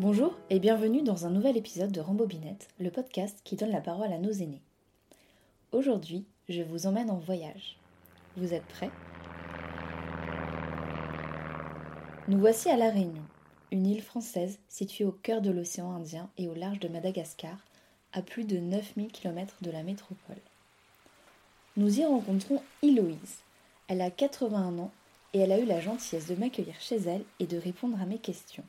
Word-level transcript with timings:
Bonjour 0.00 0.34
et 0.48 0.60
bienvenue 0.60 1.02
dans 1.02 1.26
un 1.26 1.30
nouvel 1.30 1.58
épisode 1.58 1.92
de 1.92 2.00
Rambobinette, 2.00 2.68
le 2.78 2.90
podcast 2.90 3.38
qui 3.44 3.54
donne 3.54 3.70
la 3.70 3.82
parole 3.82 4.10
à 4.14 4.16
nos 4.16 4.32
aînés. 4.32 4.62
Aujourd'hui, 5.72 6.24
je 6.48 6.62
vous 6.62 6.86
emmène 6.86 7.10
en 7.10 7.18
voyage. 7.18 7.76
Vous 8.38 8.54
êtes 8.54 8.64
prêts? 8.64 8.90
Nous 12.28 12.38
voici 12.38 12.70
à 12.70 12.78
La 12.78 12.88
Réunion, 12.88 13.26
une 13.72 13.86
île 13.86 14.00
française 14.00 14.58
située 14.70 15.04
au 15.04 15.12
cœur 15.12 15.42
de 15.42 15.50
l'océan 15.50 15.92
Indien 15.92 16.30
et 16.38 16.48
au 16.48 16.54
large 16.54 16.80
de 16.80 16.88
Madagascar, 16.88 17.58
à 18.14 18.22
plus 18.22 18.44
de 18.44 18.56
9000 18.56 19.12
km 19.12 19.56
de 19.60 19.70
la 19.70 19.82
métropole. 19.82 20.40
Nous 21.76 22.00
y 22.00 22.06
rencontrons 22.06 22.62
Héloïse. 22.82 23.42
Elle 23.86 24.00
a 24.00 24.10
81 24.10 24.78
ans 24.78 24.92
et 25.34 25.40
elle 25.40 25.52
a 25.52 25.58
eu 25.58 25.66
la 25.66 25.80
gentillesse 25.80 26.26
de 26.26 26.36
m'accueillir 26.36 26.80
chez 26.80 26.96
elle 26.96 27.24
et 27.38 27.46
de 27.46 27.58
répondre 27.58 28.00
à 28.00 28.06
mes 28.06 28.16
questions. 28.16 28.64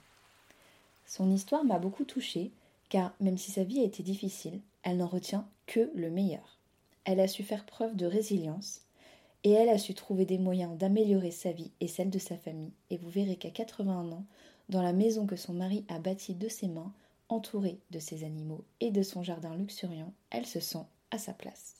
Son 1.11 1.29
histoire 1.29 1.65
m'a 1.65 1.77
beaucoup 1.77 2.05
touchée, 2.05 2.53
car 2.87 3.13
même 3.19 3.37
si 3.37 3.51
sa 3.51 3.65
vie 3.65 3.81
a 3.81 3.83
été 3.83 4.01
difficile, 4.01 4.61
elle 4.81 4.95
n'en 4.95 5.07
retient 5.07 5.45
que 5.65 5.91
le 5.93 6.09
meilleur. 6.09 6.57
Elle 7.03 7.19
a 7.19 7.27
su 7.27 7.43
faire 7.43 7.65
preuve 7.65 7.97
de 7.97 8.05
résilience, 8.05 8.83
et 9.43 9.51
elle 9.51 9.67
a 9.67 9.77
su 9.77 9.93
trouver 9.93 10.23
des 10.23 10.37
moyens 10.37 10.77
d'améliorer 10.77 11.31
sa 11.31 11.51
vie 11.51 11.71
et 11.81 11.89
celle 11.89 12.11
de 12.11 12.17
sa 12.17 12.37
famille, 12.37 12.71
et 12.89 12.95
vous 12.95 13.09
verrez 13.09 13.35
qu'à 13.35 13.49
81 13.49 14.09
ans, 14.13 14.23
dans 14.69 14.81
la 14.81 14.93
maison 14.93 15.27
que 15.27 15.35
son 15.35 15.51
mari 15.51 15.83
a 15.89 15.99
bâtie 15.99 16.33
de 16.33 16.47
ses 16.47 16.69
mains, 16.69 16.93
entourée 17.27 17.77
de 17.91 17.99
ses 17.99 18.23
animaux 18.23 18.63
et 18.79 18.89
de 18.89 19.03
son 19.03 19.21
jardin 19.21 19.53
luxuriant, 19.53 20.13
elle 20.29 20.45
se 20.45 20.61
sent 20.61 20.85
à 21.11 21.17
sa 21.17 21.33
place. 21.33 21.75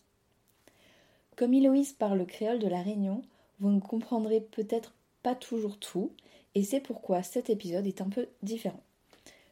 Comme 1.38 1.54
Héloïse 1.54 1.94
parle 1.94 2.18
le 2.18 2.26
créole 2.26 2.60
de 2.60 2.68
la 2.68 2.82
Réunion, 2.82 3.22
vous 3.62 3.70
ne 3.70 3.80
comprendrez 3.80 4.42
peut-être 4.42 4.94
pas 5.24 5.36
toujours 5.36 5.78
tout, 5.78 6.12
et 6.54 6.66
c'est 6.66 6.82
pourquoi 6.82 7.24
cet 7.24 7.50
épisode 7.50 7.88
est 7.88 8.02
un 8.02 8.10
peu 8.10 8.28
différent. 8.44 8.84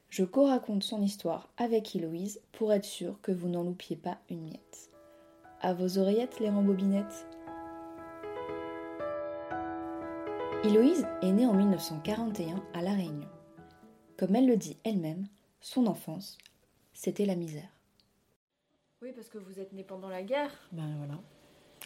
Je 0.09 0.23
co-raconte 0.23 0.81
son 0.81 1.03
histoire 1.03 1.49
avec 1.57 1.95
Héloïse 1.95 2.41
pour 2.51 2.73
être 2.73 2.85
sûr 2.85 3.21
que 3.21 3.31
vous 3.31 3.47
n'en 3.47 3.63
loupiez 3.63 3.95
pas 3.95 4.17
une 4.31 4.41
miette. 4.41 4.89
À 5.61 5.75
vos 5.75 5.99
oreillettes, 5.99 6.39
les 6.39 6.49
rembobinettes. 6.49 7.27
Héloïse 10.63 11.05
est 11.21 11.31
née 11.31 11.45
en 11.45 11.53
1941 11.53 12.63
à 12.73 12.81
La 12.81 12.93
Réunion. 12.93 13.29
Comme 14.17 14.35
elle 14.35 14.47
le 14.47 14.57
dit 14.57 14.77
elle-même, 14.83 15.27
son 15.61 15.85
enfance, 15.85 16.39
c'était 16.91 17.25
la 17.25 17.35
misère. 17.35 17.69
Oui, 19.03 19.11
parce 19.15 19.29
que 19.29 19.37
vous 19.37 19.59
êtes 19.59 19.73
née 19.73 19.83
pendant 19.83 20.09
la 20.09 20.23
guerre. 20.23 20.51
Ben 20.71 20.91
voilà. 20.97 21.19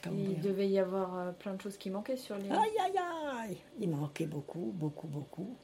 Comme 0.02 0.18
Il 0.18 0.40
devait 0.40 0.70
y 0.70 0.80
avoir 0.80 1.18
euh, 1.18 1.32
plein 1.34 1.56
de 1.56 1.62
choses 1.62 1.78
qui 1.78 1.90
manquaient 1.90 2.18
sur 2.18 2.38
l'île. 2.38 2.54
Aïe, 2.54 2.80
aïe, 2.86 3.00
aïe 3.38 3.58
Il 3.80 3.90
manquait 3.90 4.26
beaucoup, 4.26 4.72
beaucoup, 4.74 5.08
beaucoup. 5.08 5.58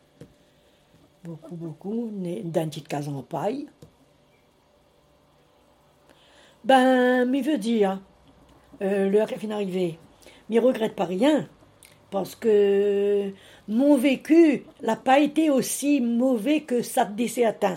Beaucoup, 1.23 1.55
beaucoup. 1.55 2.09
Né- 2.11 2.41
D'un 2.43 2.67
petit 2.67 2.81
cas 2.81 3.07
en 3.07 3.23
paille. 3.23 3.67
Ben, 6.63 7.25
mais 7.25 7.41
veut 7.41 7.57
dire, 7.57 8.01
euh, 8.81 9.09
l'heure 9.09 9.31
est 9.31 9.37
fin 9.37 9.47
d'arriver. 9.47 9.97
Mais 10.49 10.59
regrette 10.59 10.95
pas 10.95 11.05
rien. 11.05 11.47
Parce 12.11 12.35
que 12.35 13.31
mon 13.67 13.95
vécu 13.95 14.63
n'a 14.81 14.95
pas 14.95 15.19
été 15.19 15.49
aussi 15.49 16.01
mauvais 16.01 16.61
que 16.61 16.81
ça 16.81 17.07
s'est 17.27 17.45
atteint. 17.45 17.75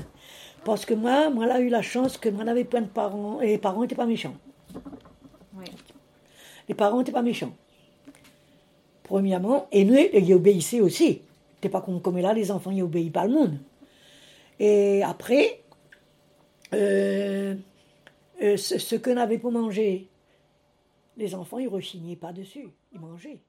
Parce 0.65 0.87
que 0.87 0.95
moi, 0.95 1.29
moi, 1.29 1.47
j'ai 1.57 1.65
eu 1.65 1.69
la 1.69 1.83
chance 1.83 2.17
que 2.17 2.29
moi, 2.29 2.45
n'avais 2.45 2.65
pas 2.65 2.81
de 2.81 2.87
parents, 2.87 3.41
et 3.41 3.49
les 3.49 3.59
parents 3.59 3.83
n'étaient 3.83 3.97
pas 3.97 4.07
méchants. 4.07 4.35
Oui. 5.55 5.67
Les 6.69 6.75
parents 6.75 6.99
n'étaient 6.99 7.13
pas 7.13 7.23
méchants. 7.23 7.53
Premièrement, 9.03 9.67
et 9.73 9.85
nous, 9.85 9.97
ils 9.97 10.33
obéissaient 10.35 10.81
aussi. 10.81 11.23
T'es 11.63 11.69
pas 11.69 11.81
comme, 11.81 12.03
comme 12.03 12.19
là, 12.19 12.35
les 12.35 12.51
enfants, 12.51 12.73
ils 12.73 12.83
obéissent 12.83 13.13
pas 13.13 13.25
le 13.25 13.33
monde. 13.33 13.59
Et 14.59 15.03
après, 15.05 15.63
euh, 16.75 17.55
euh, 18.43 18.57
ce, 18.57 18.79
ce 18.79 18.97
qu'on 18.97 19.17
avait 19.17 19.39
pour 19.39 19.53
manger, 19.53 20.11
les 21.17 21.37
enfants, 21.37 21.59
ils 21.59 21.69
rechignaient 21.69 22.17
pas 22.17 22.33
dessus. 22.33 22.69
Ils 22.93 22.99
mangeaient. 22.99 23.41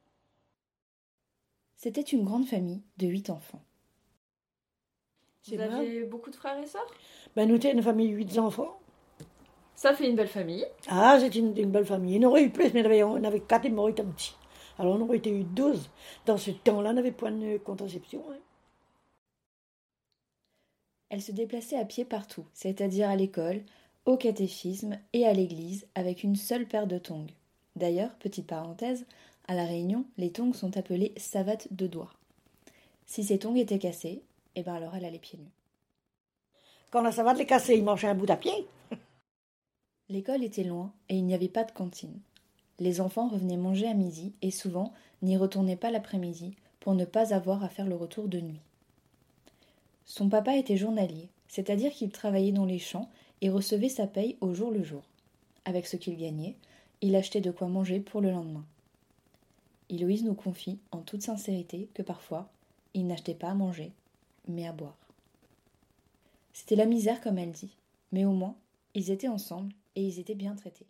C'était 1.75 2.01
une 2.01 2.23
grande 2.23 2.45
famille 2.45 2.83
de 2.97 3.07
huit 3.07 3.31
enfants. 3.31 3.63
Vous 5.47 5.59
avez 5.59 6.03
beaucoup 6.03 6.29
de 6.29 6.35
frères 6.35 6.61
et 6.61 6.67
sœurs? 6.67 6.93
Ben, 7.35 7.49
nous, 7.49 7.55
étions 7.55 7.71
une 7.71 7.81
famille 7.81 8.11
de 8.11 8.15
huit 8.15 8.37
enfants. 8.37 8.79
Ça 9.75 9.95
fait 9.95 10.07
une 10.07 10.15
belle 10.15 10.27
famille. 10.27 10.65
Ah, 10.87 11.17
c'est 11.19 11.33
une, 11.33 11.57
une 11.57 11.71
belle 11.71 11.85
famille. 11.85 12.15
Il 12.15 12.21
y 12.21 12.25
en 12.25 12.29
aurait 12.29 12.43
eu 12.43 12.51
plus, 12.51 12.71
mais 12.73 12.83
on 12.83 12.85
avait, 12.85 13.03
on 13.03 13.23
avait 13.23 13.39
quatre 13.39 13.65
et 13.65 13.69
moi, 13.71 13.89
étant 13.89 14.05
petit. 14.05 14.35
Alors, 14.79 14.95
on 14.95 15.01
aurait 15.01 15.17
été 15.17 15.31
eu 15.31 15.43
12. 15.43 15.89
Dans 16.25 16.37
ce 16.37 16.51
temps-là, 16.51 16.91
on 16.91 16.93
n'avait 16.93 17.11
point 17.11 17.31
de 17.31 17.57
contraception. 17.57 18.23
hein. 18.31 18.37
Elle 21.09 21.21
se 21.21 21.31
déplaçait 21.31 21.77
à 21.77 21.85
pied 21.85 22.05
partout, 22.05 22.45
c'est-à-dire 22.53 23.07
à 23.07 23.15
l'école, 23.15 23.61
au 24.05 24.17
catéchisme 24.17 24.97
et 25.13 25.27
à 25.27 25.33
l'église, 25.33 25.85
avec 25.93 26.23
une 26.23 26.35
seule 26.35 26.67
paire 26.67 26.87
de 26.87 26.97
tongs. 26.97 27.27
D'ailleurs, 27.75 28.15
petite 28.15 28.47
parenthèse, 28.47 29.05
à 29.47 29.53
La 29.53 29.65
Réunion, 29.65 30.05
les 30.17 30.31
tongs 30.31 30.53
sont 30.53 30.75
appelés 30.77 31.13
savates 31.17 31.71
de 31.71 31.85
doigts. 31.85 32.11
Si 33.05 33.23
ces 33.23 33.39
tongs 33.39 33.55
étaient 33.55 33.79
cassés, 33.79 34.23
eh 34.55 34.63
ben 34.63 34.73
alors 34.73 34.95
elle 34.95 35.05
allait 35.05 35.19
pieds 35.19 35.37
nus. 35.37 35.51
Quand 36.91 37.01
la 37.01 37.11
savate 37.11 37.37
les 37.37 37.45
cassait, 37.45 37.77
ils 37.77 37.83
mangeaient 37.83 38.07
un 38.07 38.15
bout 38.15 38.29
à 38.29 38.37
pied. 38.37 38.67
L'école 40.09 40.43
était 40.43 40.63
loin 40.63 40.93
et 41.09 41.15
il 41.15 41.25
n'y 41.25 41.33
avait 41.33 41.47
pas 41.49 41.63
de 41.63 41.71
cantine. 41.71 42.19
Les 42.79 43.01
enfants 43.01 43.27
revenaient 43.27 43.57
manger 43.57 43.87
à 43.87 43.93
midi 43.93 44.33
et 44.41 44.51
souvent 44.51 44.93
n'y 45.21 45.37
retournaient 45.37 45.75
pas 45.75 45.91
l'après-midi 45.91 46.55
pour 46.79 46.95
ne 46.95 47.05
pas 47.05 47.33
avoir 47.33 47.63
à 47.63 47.69
faire 47.69 47.87
le 47.87 47.95
retour 47.95 48.27
de 48.27 48.39
nuit. 48.39 48.61
Son 50.05 50.27
papa 50.29 50.57
était 50.57 50.77
journalier, 50.77 51.29
c'est-à-dire 51.47 51.91
qu'il 51.91 52.11
travaillait 52.11 52.51
dans 52.51 52.65
les 52.65 52.79
champs 52.79 53.09
et 53.41 53.49
recevait 53.49 53.89
sa 53.89 54.07
paye 54.07 54.37
au 54.41 54.53
jour 54.53 54.71
le 54.71 54.83
jour. 54.83 55.03
Avec 55.65 55.87
ce 55.87 55.95
qu'il 55.95 56.17
gagnait, 56.17 56.55
il 57.01 57.15
achetait 57.15 57.41
de 57.41 57.51
quoi 57.51 57.67
manger 57.67 57.99
pour 57.99 58.21
le 58.21 58.31
lendemain. 58.31 58.65
Héloïse 59.89 60.23
nous 60.23 60.33
confie 60.33 60.79
en 60.91 60.99
toute 60.99 61.21
sincérité 61.21 61.89
que 61.93 62.01
parfois, 62.01 62.49
il 62.93 63.07
n'achetait 63.07 63.33
pas 63.33 63.49
à 63.49 63.53
manger, 63.53 63.91
mais 64.47 64.67
à 64.67 64.73
boire. 64.73 64.97
C'était 66.53 66.75
la 66.75 66.85
misère 66.85 67.21
comme 67.21 67.37
elle 67.37 67.51
dit, 67.51 67.75
mais 68.11 68.25
au 68.25 68.31
moins, 68.31 68.55
ils 68.93 69.11
étaient 69.11 69.27
ensemble 69.27 69.73
et 69.95 70.03
ils 70.03 70.19
étaient 70.19 70.35
bien 70.35 70.55
traités. 70.55 70.85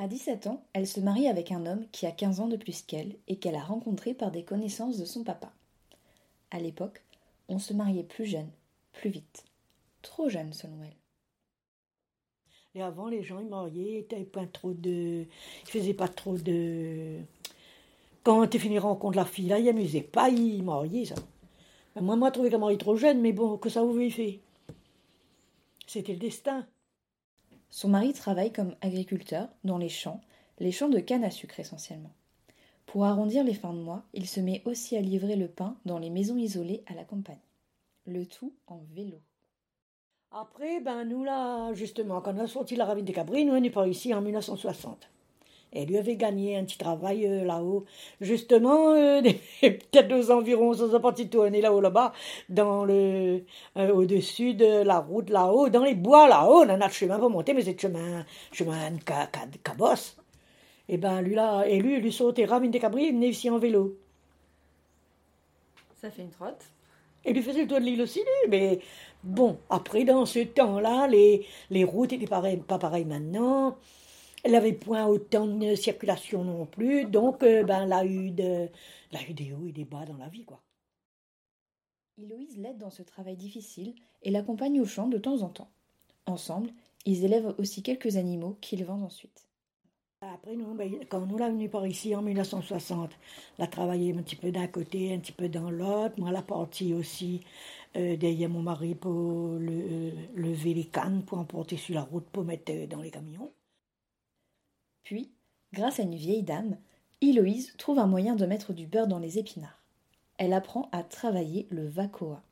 À 0.00 0.06
17 0.06 0.46
ans, 0.46 0.62
elle 0.74 0.86
se 0.86 1.00
marie 1.00 1.26
avec 1.26 1.50
un 1.50 1.66
homme 1.66 1.84
qui 1.90 2.06
a 2.06 2.12
15 2.12 2.38
ans 2.38 2.46
de 2.46 2.56
plus 2.56 2.82
qu'elle 2.82 3.16
et 3.26 3.36
qu'elle 3.36 3.56
a 3.56 3.64
rencontré 3.64 4.14
par 4.14 4.30
des 4.30 4.44
connaissances 4.44 4.96
de 4.96 5.04
son 5.04 5.24
papa. 5.24 5.50
À 6.52 6.60
l'époque, 6.60 7.02
on 7.48 7.58
se 7.58 7.72
mariait 7.72 8.04
plus 8.04 8.24
jeune, 8.24 8.48
plus 8.92 9.10
vite. 9.10 9.44
Trop 10.02 10.28
jeune 10.28 10.52
selon 10.52 10.80
elle. 10.84 10.94
Et 12.76 12.82
avant, 12.82 13.08
les 13.08 13.24
gens, 13.24 13.40
ils 13.40 13.48
mariaient, 13.48 14.06
ils 14.12 14.24
pas 14.24 14.46
trop 14.46 14.72
de. 14.72 15.24
Faisaient 15.64 15.94
pas 15.94 16.06
trop 16.06 16.36
de. 16.36 17.18
Quand 18.22 18.46
tu 18.46 18.60
fini 18.60 18.78
rencontre 18.78 19.16
la 19.16 19.24
fille, 19.24 19.48
là, 19.48 19.58
ils 19.58 19.68
amusaient 19.68 20.02
pas, 20.02 20.28
ils 20.28 20.62
mariaient, 20.62 21.06
ça. 21.06 21.16
Moi, 22.00 22.14
moi, 22.14 22.28
je 22.28 22.34
trouvais 22.34 22.50
qu'elle 22.50 22.60
mariait 22.60 22.78
trop 22.78 22.94
jeune, 22.94 23.20
mais 23.20 23.32
bon, 23.32 23.58
que 23.58 23.68
ça 23.68 23.82
vous 23.82 24.10
fait. 24.10 24.38
C'était 25.88 26.12
le 26.12 26.20
destin. 26.20 26.64
Son 27.70 27.88
mari 27.88 28.12
travaille 28.12 28.52
comme 28.52 28.74
agriculteur 28.80 29.48
dans 29.64 29.78
les 29.78 29.88
champs, 29.88 30.20
les 30.58 30.72
champs 30.72 30.88
de 30.88 31.00
canne 31.00 31.24
à 31.24 31.30
sucre 31.30 31.60
essentiellement. 31.60 32.12
Pour 32.86 33.04
arrondir 33.04 33.44
les 33.44 33.54
fins 33.54 33.74
de 33.74 33.80
mois, 33.80 34.02
il 34.14 34.26
se 34.26 34.40
met 34.40 34.62
aussi 34.64 34.96
à 34.96 35.02
livrer 35.02 35.36
le 35.36 35.48
pain 35.48 35.76
dans 35.84 35.98
les 35.98 36.08
maisons 36.08 36.38
isolées 36.38 36.82
à 36.86 36.94
la 36.94 37.04
campagne. 37.04 37.36
Le 38.06 38.24
tout 38.24 38.54
en 38.66 38.80
vélo. 38.94 39.20
Après, 40.30 40.80
ben, 40.80 41.04
nous, 41.04 41.24
là, 41.24 41.72
justement, 41.74 42.20
quand 42.20 42.34
on 42.34 42.40
a 42.40 42.46
sorti 42.46 42.76
la 42.76 42.86
ravine 42.86 43.04
des 43.04 43.12
Cabris, 43.12 43.44
nous, 43.44 43.54
on 43.54 43.62
est 43.62 43.70
par 43.70 43.86
ici 43.86 44.12
en 44.14 44.22
1960. 44.22 45.10
Et 45.72 45.84
lui 45.86 45.98
avait 45.98 46.16
gagné 46.16 46.56
un 46.56 46.64
petit 46.64 46.78
travail 46.78 47.26
euh, 47.26 47.44
là-haut, 47.44 47.84
justement, 48.20 48.94
euh, 48.94 49.20
peut-être 49.60 50.12
aux 50.12 50.30
environs, 50.30 50.72
sans 50.74 50.94
un 50.94 51.00
parti 51.00 51.28
tourner 51.28 51.60
là-haut, 51.60 51.80
là-bas, 51.80 52.12
dans 52.48 52.84
le, 52.84 53.44
euh, 53.76 53.92
au-dessus 53.94 54.54
de 54.54 54.82
la 54.82 54.98
route 54.98 55.30
là-haut, 55.30 55.68
dans 55.68 55.84
les 55.84 55.94
bois 55.94 56.26
là-haut, 56.28 56.64
on 56.64 56.68
a 56.70 56.76
notre 56.76 56.94
chemin 56.94 57.18
pour 57.18 57.30
monter, 57.30 57.52
mais 57.54 57.62
c'est 57.62 57.74
le 57.74 57.78
chemin, 57.78 58.24
chemin 58.52 58.90
de 58.92 58.98
ca- 59.06 59.28
ca- 59.34 59.46
de 59.46 59.58
cabosse. 59.58 60.16
Et 60.88 60.98
ben, 60.98 61.20
lui, 61.22 61.34
là, 61.34 61.64
et 61.66 61.78
lui, 61.80 61.96
il 61.96 62.02
lui 62.02 62.12
sautait 62.12 62.44
ravine 62.46 62.70
des 62.70 62.80
Cabris, 62.80 63.06
il 63.06 63.14
venait 63.14 63.28
ici 63.30 63.50
en 63.50 63.58
vélo. 63.58 63.96
Ça 66.00 66.10
fait 66.10 66.22
une 66.22 66.30
trotte. 66.30 66.64
Et 67.24 67.32
lui 67.32 67.42
faisait 67.42 67.62
le 67.62 67.68
tour 67.68 67.80
de 67.80 67.84
l'île 67.84 68.02
aussi, 68.02 68.20
lui. 68.20 68.50
Mais 68.50 68.80
bon, 69.24 69.58
après, 69.70 70.04
dans 70.04 70.24
ce 70.26 70.40
temps-là, 70.40 71.08
les, 71.08 71.46
les 71.70 71.84
routes 71.84 72.12
n'étaient 72.12 72.26
pas 72.26 72.78
pareilles 72.78 73.04
maintenant. 73.04 73.76
Elle 74.44 74.52
n'avait 74.52 74.72
point 74.72 75.06
autant 75.06 75.46
de 75.46 75.74
circulation 75.74 76.44
non 76.44 76.66
plus. 76.66 77.04
Donc, 77.04 77.42
euh, 77.42 77.64
ben, 77.64 77.82
elle, 77.84 77.92
a 77.92 78.04
eu 78.04 78.30
de, 78.30 78.68
elle 79.10 79.18
a 79.18 79.28
eu 79.28 79.34
des 79.34 79.52
hauts 79.52 79.66
et 79.66 79.72
des 79.72 79.84
bas 79.84 80.04
dans 80.04 80.16
la 80.16 80.28
vie, 80.28 80.44
quoi. 80.44 80.62
Héloïse 82.18 82.56
l'aide 82.58 82.78
dans 82.78 82.90
ce 82.90 83.02
travail 83.02 83.36
difficile 83.36 83.94
et 84.22 84.30
l'accompagne 84.30 84.80
au 84.80 84.84
champ 84.84 85.06
de 85.06 85.18
temps 85.18 85.42
en 85.42 85.48
temps. 85.48 85.70
Ensemble, 86.26 86.70
ils 87.04 87.24
élèvent 87.24 87.54
aussi 87.58 87.82
quelques 87.82 88.16
animaux 88.16 88.56
qu'ils 88.60 88.84
vendent 88.84 89.04
ensuite. 89.04 89.48
Après, 90.20 90.56
nous, 90.56 90.74
ben, 90.74 90.92
quand 91.08 91.24
nous 91.26 91.38
l'avons 91.38 91.52
venue 91.52 91.68
par 91.68 91.86
ici 91.86 92.14
en 92.16 92.22
1960, 92.22 93.12
elle 93.56 93.64
a 93.64 93.68
travaillé 93.68 94.12
un 94.12 94.22
petit 94.22 94.34
peu 94.34 94.50
d'un 94.50 94.66
côté, 94.66 95.14
un 95.14 95.20
petit 95.20 95.30
peu 95.32 95.48
dans 95.48 95.70
l'autre. 95.70 96.14
Moi, 96.18 96.30
elle 96.30 96.36
a 96.36 96.42
parti 96.42 96.92
aussi 96.92 97.40
euh, 97.96 98.16
derrière 98.16 98.48
mon 98.48 98.60
mari 98.62 98.96
pour 98.96 99.12
le, 99.12 100.10
lever 100.34 100.74
les 100.74 100.86
cannes, 100.86 101.22
pour 101.24 101.38
emporter 101.38 101.76
sur 101.76 101.94
la 101.94 102.02
route, 102.02 102.24
pour 102.30 102.44
mettre 102.44 102.72
euh, 102.72 102.86
dans 102.88 103.00
les 103.00 103.12
camions. 103.12 103.52
Puis, 105.08 105.32
grâce 105.72 106.00
à 106.00 106.02
une 106.02 106.16
vieille 106.16 106.42
dame, 106.42 106.76
Héloïse 107.22 107.74
trouve 107.78 107.98
un 107.98 108.06
moyen 108.06 108.36
de 108.36 108.44
mettre 108.44 108.74
du 108.74 108.86
beurre 108.86 109.06
dans 109.06 109.18
les 109.18 109.38
épinards. 109.38 109.82
Elle 110.36 110.52
apprend 110.52 110.90
à 110.92 111.02
travailler 111.02 111.66
le 111.70 111.88
vacoa, 111.88 112.42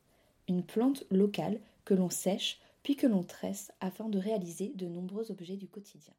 une 0.49 0.63
plante 0.63 1.05
locale 1.11 1.61
que 1.85 1.93
l'on 1.93 2.09
sèche 2.09 2.59
puis 2.83 2.97
que 2.97 3.07
l'on 3.07 3.23
tresse 3.25 3.73
afin 3.83 4.09
de 4.09 4.19
réaliser 4.19 4.73
de 4.75 4.87
nombreux 4.87 5.31
objets 5.31 5.59
du 5.59 5.69
quotidien. 5.69 6.15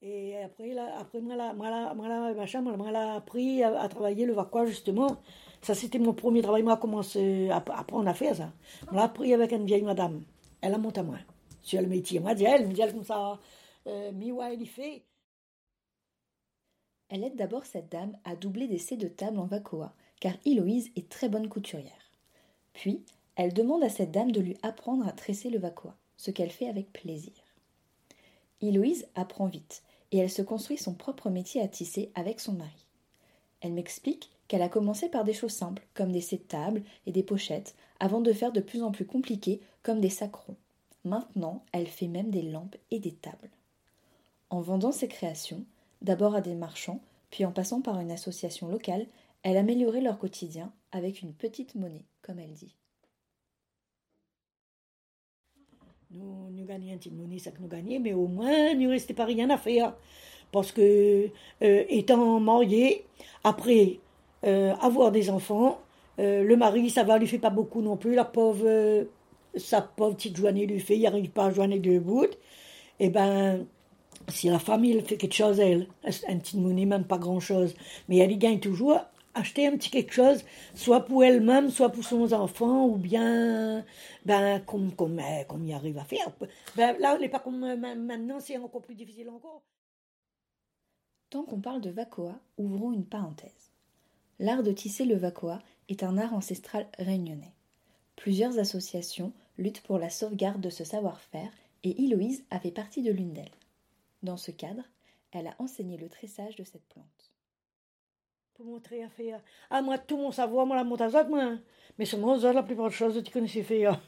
Et 0.00 0.38
après, 0.38 0.72
là, 0.72 0.96
après 0.98 1.20
moi, 1.20 1.36
là, 1.36 1.52
moi, 1.52 1.92
moi, 1.92 2.08
là, 2.08 2.32
machin, 2.32 2.62
moi, 2.62 2.90
là, 2.90 3.16
appris 3.16 3.62
à, 3.62 3.86
travailler 3.90 4.24
le 4.24 4.32
vacoa, 4.32 4.64
justement. 4.64 5.18
Ça, 5.60 5.74
c'était 5.74 5.98
mon 5.98 6.14
premier 6.14 6.40
travail. 6.40 6.62
Moi, 6.62 6.78
commencé 6.78 7.50
à 7.50 7.56
apprendre 7.56 8.08
à 8.08 8.14
faire 8.14 8.34
ça. 8.34 8.50
On 8.90 8.94
l'a 8.94 9.02
appris 9.02 9.34
avec 9.34 9.52
une 9.52 9.66
vieille 9.66 9.82
madame. 9.82 10.22
Elle 10.62 10.72
a 10.72 10.78
monté 10.78 11.00
à 11.00 11.02
moi 11.02 11.18
sur 11.60 11.82
le 11.82 11.86
métier. 11.86 12.18
Moi, 12.18 12.30
elle 12.30 12.66
me 12.66 12.72
dit, 12.72 12.80
elle, 12.80 12.94
comme 12.94 13.04
ça, 13.04 13.38
euh, 13.86 14.10
elle 14.10 14.62
y 14.62 14.66
fait. 14.66 15.04
Elle 17.08 17.24
aide 17.24 17.36
d'abord 17.36 17.66
cette 17.66 17.90
dame 17.90 18.16
à 18.24 18.36
doubler 18.36 18.66
des 18.66 18.78
C 18.78 18.96
de 18.96 19.08
table 19.08 19.38
en 19.38 19.46
vacoa, 19.46 19.94
car 20.20 20.34
Héloïse 20.44 20.90
est 20.96 21.08
très 21.08 21.28
bonne 21.28 21.48
couturière. 21.48 22.10
Puis, 22.72 23.04
elle 23.36 23.52
demande 23.52 23.82
à 23.82 23.88
cette 23.88 24.10
dame 24.12 24.32
de 24.32 24.40
lui 24.40 24.56
apprendre 24.62 25.06
à 25.06 25.12
tresser 25.12 25.50
le 25.50 25.58
vacoa, 25.58 25.96
ce 26.16 26.30
qu'elle 26.30 26.50
fait 26.50 26.68
avec 26.68 26.92
plaisir. 26.92 27.32
Héloïse 28.60 29.06
apprend 29.14 29.46
vite 29.46 29.82
et 30.12 30.18
elle 30.18 30.30
se 30.30 30.42
construit 30.42 30.78
son 30.78 30.94
propre 30.94 31.30
métier 31.30 31.60
à 31.60 31.68
tisser 31.68 32.10
avec 32.14 32.40
son 32.40 32.52
mari. 32.52 32.86
Elle 33.60 33.72
m'explique 33.72 34.30
qu'elle 34.46 34.62
a 34.62 34.68
commencé 34.68 35.08
par 35.08 35.24
des 35.24 35.32
choses 35.32 35.52
simples, 35.52 35.86
comme 35.94 36.12
des 36.12 36.20
de 36.20 36.36
tables 36.36 36.82
et 37.06 37.12
des 37.12 37.22
pochettes, 37.22 37.74
avant 37.98 38.20
de 38.20 38.32
faire 38.32 38.52
de 38.52 38.60
plus 38.60 38.82
en 38.82 38.92
plus 38.92 39.06
compliqués, 39.06 39.60
comme 39.82 40.00
des 40.00 40.10
sacrons. 40.10 40.56
Maintenant, 41.04 41.64
elle 41.72 41.86
fait 41.86 42.08
même 42.08 42.30
des 42.30 42.42
lampes 42.42 42.76
et 42.90 42.98
des 42.98 43.12
tables. 43.12 43.50
En 44.50 44.60
vendant 44.60 44.92
ses 44.92 45.08
créations, 45.08 45.64
d'abord 46.04 46.34
à 46.34 46.40
des 46.40 46.54
marchands, 46.54 47.00
puis 47.30 47.44
en 47.44 47.50
passant 47.50 47.80
par 47.80 47.98
une 47.98 48.12
association 48.12 48.68
locale, 48.68 49.06
elle 49.42 49.56
améliorait 49.56 50.00
leur 50.00 50.18
quotidien 50.18 50.72
avec 50.92 51.22
une 51.22 51.34
petite 51.34 51.74
monnaie, 51.74 52.04
comme 52.22 52.38
elle 52.38 52.52
dit. 52.52 52.76
Nous, 56.10 56.50
nous 56.50 56.64
gagnions 56.64 56.94
un 56.94 56.98
petit 56.98 57.10
monnaie, 57.10 57.38
ça 57.38 57.50
que 57.50 57.60
nous 57.60 57.68
gagnions, 57.68 57.98
mais 58.00 58.12
au 58.12 58.28
moins, 58.28 58.68
il 58.68 58.78
ne 58.78 58.88
restait 58.88 59.14
pas 59.14 59.24
rien 59.24 59.50
à 59.50 59.56
faire. 59.56 59.94
Parce 60.52 60.70
que, 60.70 61.28
euh, 61.62 61.84
étant 61.88 62.38
marié, 62.38 63.04
après 63.42 63.98
euh, 64.44 64.72
avoir 64.76 65.10
des 65.10 65.30
enfants, 65.30 65.80
euh, 66.20 66.44
le 66.44 66.56
mari, 66.56 66.90
ça 66.90 67.02
va, 67.02 67.18
lui 67.18 67.26
fait 67.26 67.38
pas 67.38 67.50
beaucoup 67.50 67.82
non 67.82 67.96
plus. 67.96 68.14
La 68.14 68.24
pauvre, 68.24 69.06
sa 69.56 69.82
pauvre 69.82 70.14
petite 70.14 70.36
journée 70.36 70.66
lui 70.66 70.78
fait, 70.78 70.96
il 70.96 71.02
n'arrive 71.02 71.30
pas 71.30 71.46
à 71.46 71.50
joindre 71.50 71.76
deux 71.78 71.98
bouts. 71.98 72.24
Et 73.00 73.06
eh 73.06 73.08
ben, 73.08 73.66
si 74.28 74.48
la 74.48 74.58
famille 74.58 75.00
fait 75.02 75.16
quelque 75.16 75.34
chose, 75.34 75.60
elle, 75.60 75.86
un 76.04 76.38
petit 76.38 76.58
monnaie, 76.58 76.86
même 76.86 77.04
pas 77.04 77.18
grand 77.18 77.40
chose, 77.40 77.74
mais 78.08 78.18
elle 78.18 78.32
y 78.32 78.36
gagne 78.36 78.60
toujours, 78.60 79.00
acheter 79.34 79.66
un 79.66 79.72
petit 79.72 79.90
quelque 79.90 80.12
chose, 80.12 80.44
soit 80.74 81.04
pour 81.04 81.24
elle-même, 81.24 81.70
soit 81.70 81.90
pour 81.90 82.04
son 82.04 82.32
enfant, 82.32 82.86
ou 82.86 82.96
bien 82.96 83.84
ben, 84.24 84.60
comme, 84.60 84.92
comme, 84.92 85.18
euh, 85.18 85.44
comme 85.48 85.64
y 85.64 85.74
arrive 85.74 85.98
à 85.98 86.04
faire. 86.04 86.30
Ben, 86.76 86.96
là, 86.98 87.14
on 87.16 87.20
n'est 87.20 87.28
pas 87.28 87.40
comme 87.40 87.64
euh, 87.64 87.76
maintenant, 87.76 88.40
c'est 88.40 88.56
encore 88.56 88.82
plus 88.82 88.94
difficile 88.94 89.28
encore. 89.28 89.62
Tant 91.30 91.42
qu'on 91.42 91.60
parle 91.60 91.80
de 91.80 91.90
vacoa, 91.90 92.38
ouvrons 92.58 92.92
une 92.92 93.06
parenthèse. 93.06 93.72
L'art 94.38 94.62
de 94.62 94.72
tisser 94.72 95.04
le 95.04 95.16
vacoa 95.16 95.60
est 95.88 96.02
un 96.02 96.16
art 96.16 96.34
ancestral 96.34 96.86
réunionnais. 96.98 97.52
Plusieurs 98.16 98.58
associations 98.58 99.32
luttent 99.58 99.82
pour 99.82 99.98
la 99.98 100.10
sauvegarde 100.10 100.60
de 100.60 100.70
ce 100.70 100.84
savoir-faire 100.84 101.50
et 101.82 102.04
Héloïse 102.04 102.44
a 102.50 102.58
fait 102.60 102.70
partie 102.70 103.02
de 103.02 103.12
l'une 103.12 103.32
d'elles. 103.32 103.50
Dans 104.24 104.38
ce 104.38 104.52
cadre, 104.52 104.80
elle 105.32 105.48
a 105.48 105.54
enseigné 105.58 105.98
le 105.98 106.08
tressage 106.08 106.56
de 106.56 106.64
cette 106.64 106.88
plante 106.88 107.04
pour 108.54 108.64
montrer 108.64 109.02
à 109.02 109.10
faire. 109.10 109.38
Ah, 109.68 109.82
moi, 109.82 109.98
tout 109.98 110.16
mon 110.16 110.30
savoir, 110.30 110.64
moi, 110.64 110.76
la 110.76 110.82
monte 110.82 111.02
à 111.02 111.10
zot, 111.10 111.28
moi. 111.28 111.56
Mais 111.98 112.06
seulement, 112.06 112.34
zot, 112.38 112.54
la 112.54 112.62
plupart 112.62 112.88
des 112.88 112.94
choses, 112.94 113.22
tu 113.22 113.30
connaissais 113.30 113.62
faire. 113.62 114.00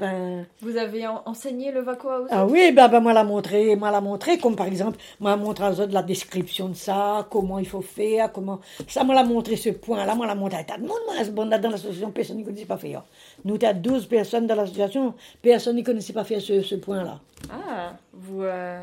ben... 0.00 0.46
Vous 0.62 0.78
avez 0.78 1.06
enseigné 1.06 1.70
le 1.70 1.80
vacoa 1.80 2.20
aussi 2.20 2.32
Ah 2.34 2.46
oui, 2.46 2.72
ben, 2.72 2.88
ben 2.88 3.00
moi, 3.00 3.12
la 3.12 3.22
montrer, 3.22 3.76
moi, 3.76 3.90
la 3.90 4.00
montrer, 4.00 4.38
comme 4.38 4.56
par 4.56 4.66
exemple, 4.66 4.96
moi, 5.20 5.36
montre 5.36 5.62
à 5.62 5.74
zot 5.74 5.88
la 5.88 6.02
description 6.02 6.70
de 6.70 6.74
ça, 6.74 7.28
comment 7.30 7.58
il 7.58 7.68
faut 7.68 7.82
faire, 7.82 8.32
comment. 8.32 8.60
Ça, 8.86 9.04
moi, 9.04 9.14
la 9.14 9.24
montrer 9.24 9.56
ce 9.56 9.68
point-là, 9.68 10.14
moi, 10.14 10.26
la 10.26 10.36
montrer 10.36 10.60
à 10.60 10.64
tas 10.64 10.78
de 10.78 10.86
monde, 10.86 11.00
moi, 11.06 11.22
bon, 11.32 11.44
dans 11.44 11.70
l'association, 11.70 12.10
personne 12.12 12.38
ne 12.38 12.44
connaissait 12.44 12.64
pas 12.64 12.78
faire. 12.78 13.04
Nous, 13.44 13.58
as 13.60 13.74
12 13.74 14.06
personnes 14.06 14.46
dans 14.46 14.54
l'association, 14.54 15.14
personne 15.42 15.76
ne 15.76 15.82
connaissait 15.82 16.14
pas 16.14 16.24
faire 16.24 16.40
ce, 16.40 16.62
ce 16.62 16.76
point-là. 16.76 17.20
Ah, 17.50 17.92
vous. 18.14 18.44
Euh 18.44 18.82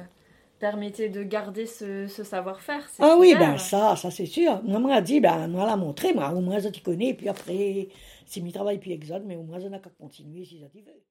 permettait 0.65 1.09
de 1.09 1.21
garder 1.21 1.67
ce, 1.67 2.07
savoir-faire. 2.07 2.89
Ah 2.97 3.17
oui, 3.19 3.35
ben 3.37 3.55
ça, 3.59 3.95
ça 3.95 4.09
c'est 4.09 4.25
sûr. 4.25 4.63
Moi, 4.63 4.79
m'a 4.79 4.99
dit, 4.99 5.19
ben, 5.19 5.47
moi, 5.47 5.63
l'a 5.63 5.77
montré, 5.77 6.11
moi, 6.11 6.31
au 6.33 6.41
moins, 6.41 6.59
ça 6.59 6.71
tu 6.71 6.81
connais, 6.81 7.13
puis 7.13 7.29
après, 7.29 7.89
c'est 8.25 8.41
mi 8.41 8.51
travail 8.51 8.79
puis 8.79 8.91
exode, 8.91 9.25
mais 9.27 9.35
au 9.35 9.43
moins, 9.43 9.59
ça 9.59 9.69
n'a 9.69 9.77
qu'à 9.77 9.91
continuer 9.91 10.43
si 10.43 10.59
ça 10.59 10.65
t'y 10.67 10.81
veut. 10.81 11.03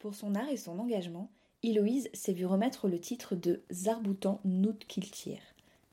Pour 0.00 0.16
son 0.16 0.34
art 0.34 0.48
et 0.48 0.56
son 0.56 0.80
engagement, 0.80 1.30
Héloïse 1.62 2.10
s'est 2.12 2.32
vue 2.32 2.46
remettre 2.46 2.88
le 2.88 2.98
titre 2.98 3.36
de 3.36 3.62
Zarboutan 3.70 4.40
Noutkiltir. 4.44 5.38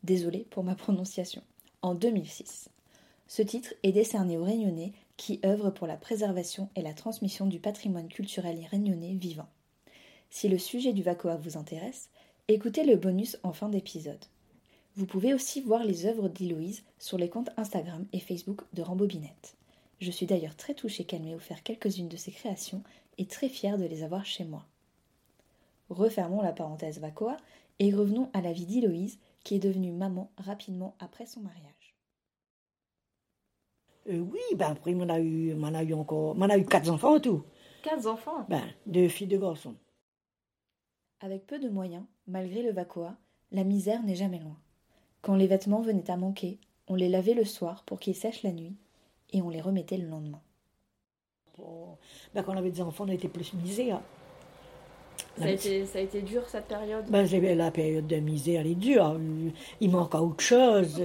Désolée 0.02 0.48
pour 0.50 0.64
ma 0.64 0.74
prononciation. 0.74 1.44
En 1.84 1.94
2006. 1.94 2.70
Ce 3.28 3.44
titre 3.44 3.76
est 3.84 3.92
décerné 3.92 4.40
aux 4.40 4.46
Réunionnais 4.46 4.94
qui 5.16 5.40
œuvrent 5.46 5.72
pour 5.72 5.86
la 5.86 5.98
préservation 5.98 6.70
et 6.76 6.82
la 6.82 6.96
transmission 6.96 7.46
du 7.46 7.60
patrimoine 7.60 8.08
culturel 8.08 8.66
réunionnais 8.72 9.14
vivant. 9.14 9.50
Si 10.30 10.48
le 10.48 10.58
sujet 10.58 10.94
du 10.94 11.04
Vacoa 11.04 11.38
vous 11.38 11.58
intéresse, 11.58 12.10
écoutez 12.48 12.84
le 12.84 12.98
bonus 12.98 13.38
en 13.44 13.54
fin 13.54 13.70
d'épisode. 13.70 14.24
Vous 14.96 15.06
pouvez 15.06 15.34
aussi 15.34 15.62
voir 15.62 15.84
les 15.84 16.06
œuvres 16.06 16.28
d'Héloïse 16.28 16.84
sur 17.00 17.18
les 17.18 17.30
comptes 17.30 17.50
Instagram 17.58 18.06
et 18.14 18.20
Facebook 18.20 18.62
de 18.74 18.82
Rambobinette. 18.82 19.56
Je 20.00 20.12
suis 20.12 20.26
d'ailleurs 20.26 20.56
très 20.56 20.74
touchée 20.74 21.06
qu'elle 21.06 21.24
m'ait 21.24 21.36
offert 21.36 21.64
quelques-unes 21.64 22.10
de 22.10 22.18
ses 22.18 22.32
créations 22.32 22.84
et 23.18 23.26
très 23.26 23.50
fière 23.50 23.78
de 23.78 23.86
les 23.86 24.04
avoir 24.04 24.26
chez 24.26 24.44
moi. 24.44 24.66
Refermons 25.90 26.42
la 26.42 26.52
parenthèse 26.52 27.00
Vacoa 27.00 27.38
et 27.80 27.94
revenons 27.94 28.30
à 28.34 28.42
la 28.42 28.54
vie 28.54 28.66
d'Héloïse 28.66 29.20
qui 29.44 29.56
est 29.56 29.60
devenue 29.60 29.92
maman 29.92 30.30
rapidement 30.38 30.96
après 31.00 31.26
son 31.26 31.40
mariage. 31.40 31.96
Euh, 34.10 34.20
oui, 34.20 34.40
ben 34.56 34.72
après, 34.72 34.94
on 34.94 35.10
a 35.10 35.20
eu, 35.20 35.54
on 35.54 35.74
a 35.74 35.84
eu 35.84 35.94
encore, 35.94 36.36
on 36.38 36.50
a 36.50 36.58
eu 36.58 36.66
quatre 36.66 36.90
enfants 36.90 37.16
en 37.16 37.20
tout. 37.20 37.44
Quatre 37.84 38.08
enfants? 38.08 38.46
Ben, 38.50 38.64
deux 38.86 39.08
filles, 39.08 39.28
deux 39.28 39.40
garçons. 39.40 39.76
Avec 41.20 41.48
peu 41.48 41.58
de 41.58 41.68
moyens, 41.68 42.04
malgré 42.28 42.62
le 42.62 42.72
vacoa, 42.72 43.16
la 43.52 43.64
misère 43.64 44.04
n'est 44.04 44.16
jamais 44.16 44.38
loin. 44.40 44.58
Quand 45.24 45.36
les 45.36 45.48
vêtements 45.48 45.82
venaient 45.82 46.12
à 46.12 46.18
manquer, 46.18 46.60
on 46.88 46.94
les 46.94 47.10
lavait 47.10 47.34
le 47.34 47.44
soir 47.44 47.84
pour 47.86 48.00
qu'ils 48.00 48.16
sèchent 48.16 48.44
la 48.44 48.52
nuit, 48.52 48.76
et 49.34 49.42
on 49.42 49.50
les 49.50 49.60
remettait 49.60 49.98
le 49.98 50.08
lendemain. 50.08 50.40
ben 51.58 52.44
quand 52.44 52.54
on 52.54 52.58
avait 52.58 52.70
des 52.70 52.82
enfants, 52.82 53.06
on 53.08 53.12
était 53.12 53.28
plus 53.28 53.54
misère. 53.54 54.00
Ça 55.40 55.46
a, 55.46 55.50
été, 55.50 55.86
ça 55.86 56.00
a 56.00 56.02
été 56.02 56.22
dur 56.22 56.48
cette 56.48 56.68
période? 56.68 57.06
Ben, 57.10 57.28
La 57.58 57.72
période 57.72 58.08
de 58.08 58.18
misère, 58.18 58.62
elle 58.62 58.68
est 58.68 58.76
dure. 58.76 59.20
Il 59.82 59.90
manque 59.90 60.14
autre 60.14 60.44
chose. 60.44 61.02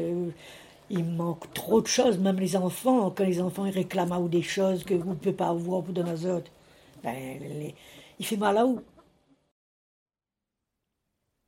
Il 0.90 1.04
manque 1.04 1.52
trop 1.54 1.80
de 1.80 1.86
choses, 1.86 2.18
même 2.18 2.38
les 2.38 2.54
enfants. 2.54 3.10
Quand 3.10 3.24
les 3.24 3.40
enfants 3.40 3.64
ils 3.64 3.72
réclament 3.72 4.28
des 4.28 4.42
choses 4.42 4.84
que 4.84 4.94
vous 4.94 5.10
ne 5.10 5.14
pouvez 5.14 5.32
pas 5.32 5.48
avoir 5.48 5.82
pour 5.82 5.94
donner 5.94 6.12
aux 6.12 6.26
autres, 6.26 6.50
ben, 7.02 7.40
il 8.18 8.26
fait 8.26 8.36
mal 8.36 8.58
à 8.58 8.66
où 8.66 8.80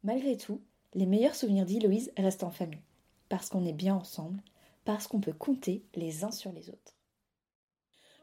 Malgré 0.04 0.36
tout, 0.36 0.60
les 0.92 1.06
meilleurs 1.06 1.34
souvenirs 1.34 1.64
d'Héloïse 1.64 2.12
restent 2.18 2.44
en 2.44 2.50
famille, 2.50 2.82
parce 3.30 3.48
qu'on 3.48 3.64
est 3.64 3.72
bien 3.72 3.96
ensemble, 3.96 4.38
parce 4.84 5.06
qu'on 5.06 5.18
peut 5.18 5.32
compter 5.32 5.82
les 5.94 6.24
uns 6.24 6.30
sur 6.30 6.52
les 6.52 6.68
autres. 6.68 6.92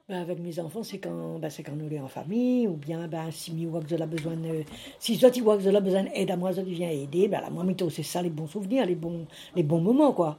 Ben 0.08 0.22
avec 0.22 0.40
mes 0.40 0.60
enfants, 0.60 0.84
c'est 0.84 1.00
quand, 1.00 1.40
ben 1.40 1.50
c'est 1.50 1.64
quand 1.64 1.76
nous 1.76 1.90
sommes 1.90 2.04
en 2.04 2.08
famille, 2.08 2.68
ou 2.68 2.76
bien 2.76 3.08
ben, 3.08 3.32
si 3.32 3.52
mi 3.52 3.66
a 3.66 4.06
besoin 4.06 4.36
de, 4.36 4.64
si 5.00 5.18
toi 5.18 5.32
tu 5.32 5.42
a 5.50 5.56
besoin 5.56 6.04
d'aide 6.04 6.30
à 6.30 6.38
moi, 6.38 6.54
ça 6.54 6.62
vient 6.62 6.90
aider, 6.90 7.28
la 7.28 7.50
moi 7.50 7.66
c'est 7.90 8.04
ça 8.04 8.22
les 8.22 8.30
bons 8.30 8.48
souvenirs, 8.48 8.86
les 8.86 8.96
bons, 8.96 9.26
les 9.56 9.64
bons 9.64 9.82
moments 9.82 10.14
quoi. 10.14 10.38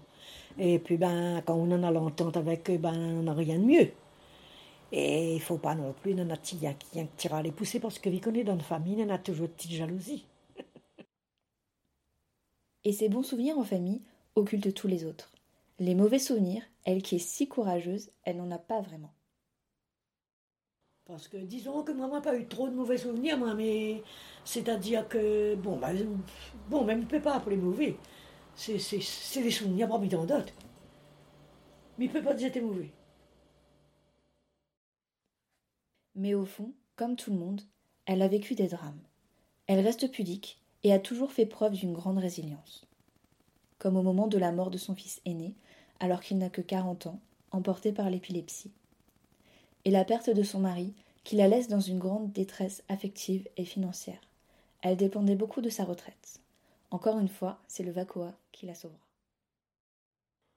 Et 0.59 0.79
puis 0.79 0.97
ben 0.97 1.43
quand 1.45 1.55
on 1.55 1.73
en 1.73 1.83
a 1.83 1.91
l'entente 1.91 2.37
avec 2.37 2.71
eux, 2.71 2.79
ben 2.79 2.95
on 2.95 3.23
n'a 3.25 3.35
rien 3.35 3.59
de 3.59 3.65
mieux. 3.65 3.91
Et 4.93 5.35
il 5.35 5.41
faut 5.41 5.59
pas 5.59 5.75
non 5.75 5.93
plus, 6.03 6.15
on 6.19 6.31
a 6.31 6.37
qui 6.37 6.59
tire 7.17 7.35
à 7.35 7.43
les 7.43 7.51
pousser 7.53 7.81
parce 7.81 7.99
que 7.99 8.11
vu 8.11 8.21
qu'on 8.21 8.35
est 8.35 8.45
dans 8.45 8.55
une 8.55 8.61
famille, 8.61 9.03
on 9.05 9.11
a 9.11 9.19
toujours 9.19 9.47
une 9.47 9.53
petite 9.53 9.73
jalousie. 9.73 10.25
Et 12.85 12.93
ses 12.93 13.09
bons 13.09 13.23
souvenirs 13.23 13.59
en 13.59 13.65
famille 13.65 14.03
occultent 14.35 14.75
tous 14.75 14.89
les 14.89 15.05
autres. 15.05 15.33
Les 15.79 15.95
mauvais 15.95 16.19
souvenirs, 16.19 16.63
elle 16.85 17.03
qui 17.03 17.17
est 17.17 17.19
si 17.19 17.49
courageuse, 17.49 18.11
elle 18.25 18.37
n'en 18.37 18.51
a 18.51 18.59
pas 18.59 18.81
vraiment. 18.81 19.13
Parce 21.05 21.27
que 21.27 21.37
disons 21.37 21.83
que 21.83 21.93
maman 21.93 22.15
n'a 22.15 22.21
pas 22.21 22.37
eu 22.37 22.47
trop 22.47 22.69
de 22.69 22.75
mauvais 22.75 22.97
souvenirs, 22.97 23.37
moi, 23.37 23.55
mais 23.55 24.03
c'est-à-dire 24.45 25.09
que, 25.09 25.57
bon, 25.57 25.77
bah, 25.77 25.91
bon, 26.71 26.85
même 26.85 27.07
pas 27.07 27.35
appeler 27.35 27.57
mauvais. 27.57 27.97
C'est 28.55 29.43
des 29.43 29.51
souvenirs 29.51 29.89
parmi 29.89 30.09
tant 30.09 30.25
d'autres. 30.25 30.53
Mais 31.99 32.05
il 32.07 32.09
ne 32.09 32.13
peut 32.13 32.23
pas 32.23 32.35
dire 32.35 32.49
que 32.49 32.55
c'était 32.55 32.65
mauvais. 32.65 32.93
Mais 36.15 36.35
au 36.35 36.45
fond, 36.45 36.73
comme 36.95 37.17
tout 37.17 37.33
le 37.33 37.39
monde, 37.39 37.63
elle 38.07 38.23
a 38.23 38.29
vécu 38.29 38.55
des 38.55 38.69
drames. 38.69 39.03
Elle 39.67 39.81
reste 39.81 40.11
pudique 40.13 40.62
et 40.85 40.93
a 40.93 40.99
toujours 40.99 41.33
fait 41.33 41.47
preuve 41.47 41.73
d'une 41.75 41.93
grande 41.93 42.19
résilience. 42.19 42.87
Comme 43.79 43.97
au 43.97 44.03
moment 44.03 44.27
de 44.27 44.39
la 44.39 44.53
mort 44.53 44.71
de 44.71 44.79
son 44.79 44.95
fils 44.95 45.21
aîné, 45.25 45.55
alors 46.01 46.21
qu'il 46.21 46.39
n'a 46.39 46.51
que 46.51 46.61
40 46.61 47.07
ans, 47.07 47.21
emporté 47.53 47.93
par 47.93 48.11
l'épilepsie. 48.11 48.73
Et 49.85 49.91
la 49.91 50.05
perte 50.05 50.31
de 50.31 50.43
son 50.43 50.61
mari, 50.61 50.95
qui 51.25 51.37
la 51.37 51.49
laisse 51.49 51.69
dans 51.69 51.81
une 51.81 51.99
grande 51.99 52.33
détresse 52.33 52.83
affective 52.89 53.49
et 53.57 53.65
financière. 53.65 54.21
Elle 54.83 54.97
dépendait 54.97 55.37
beaucoup 55.37 55.61
de 55.61 55.69
sa 55.69 55.85
retraite. 55.85 56.41
Encore 56.91 57.19
une 57.19 57.29
fois, 57.29 57.59
c'est 57.69 57.85
le 57.85 57.93
Vacoa 57.93 58.33
qui 58.51 58.67
la 58.67 58.75
sauvera. 58.75 58.99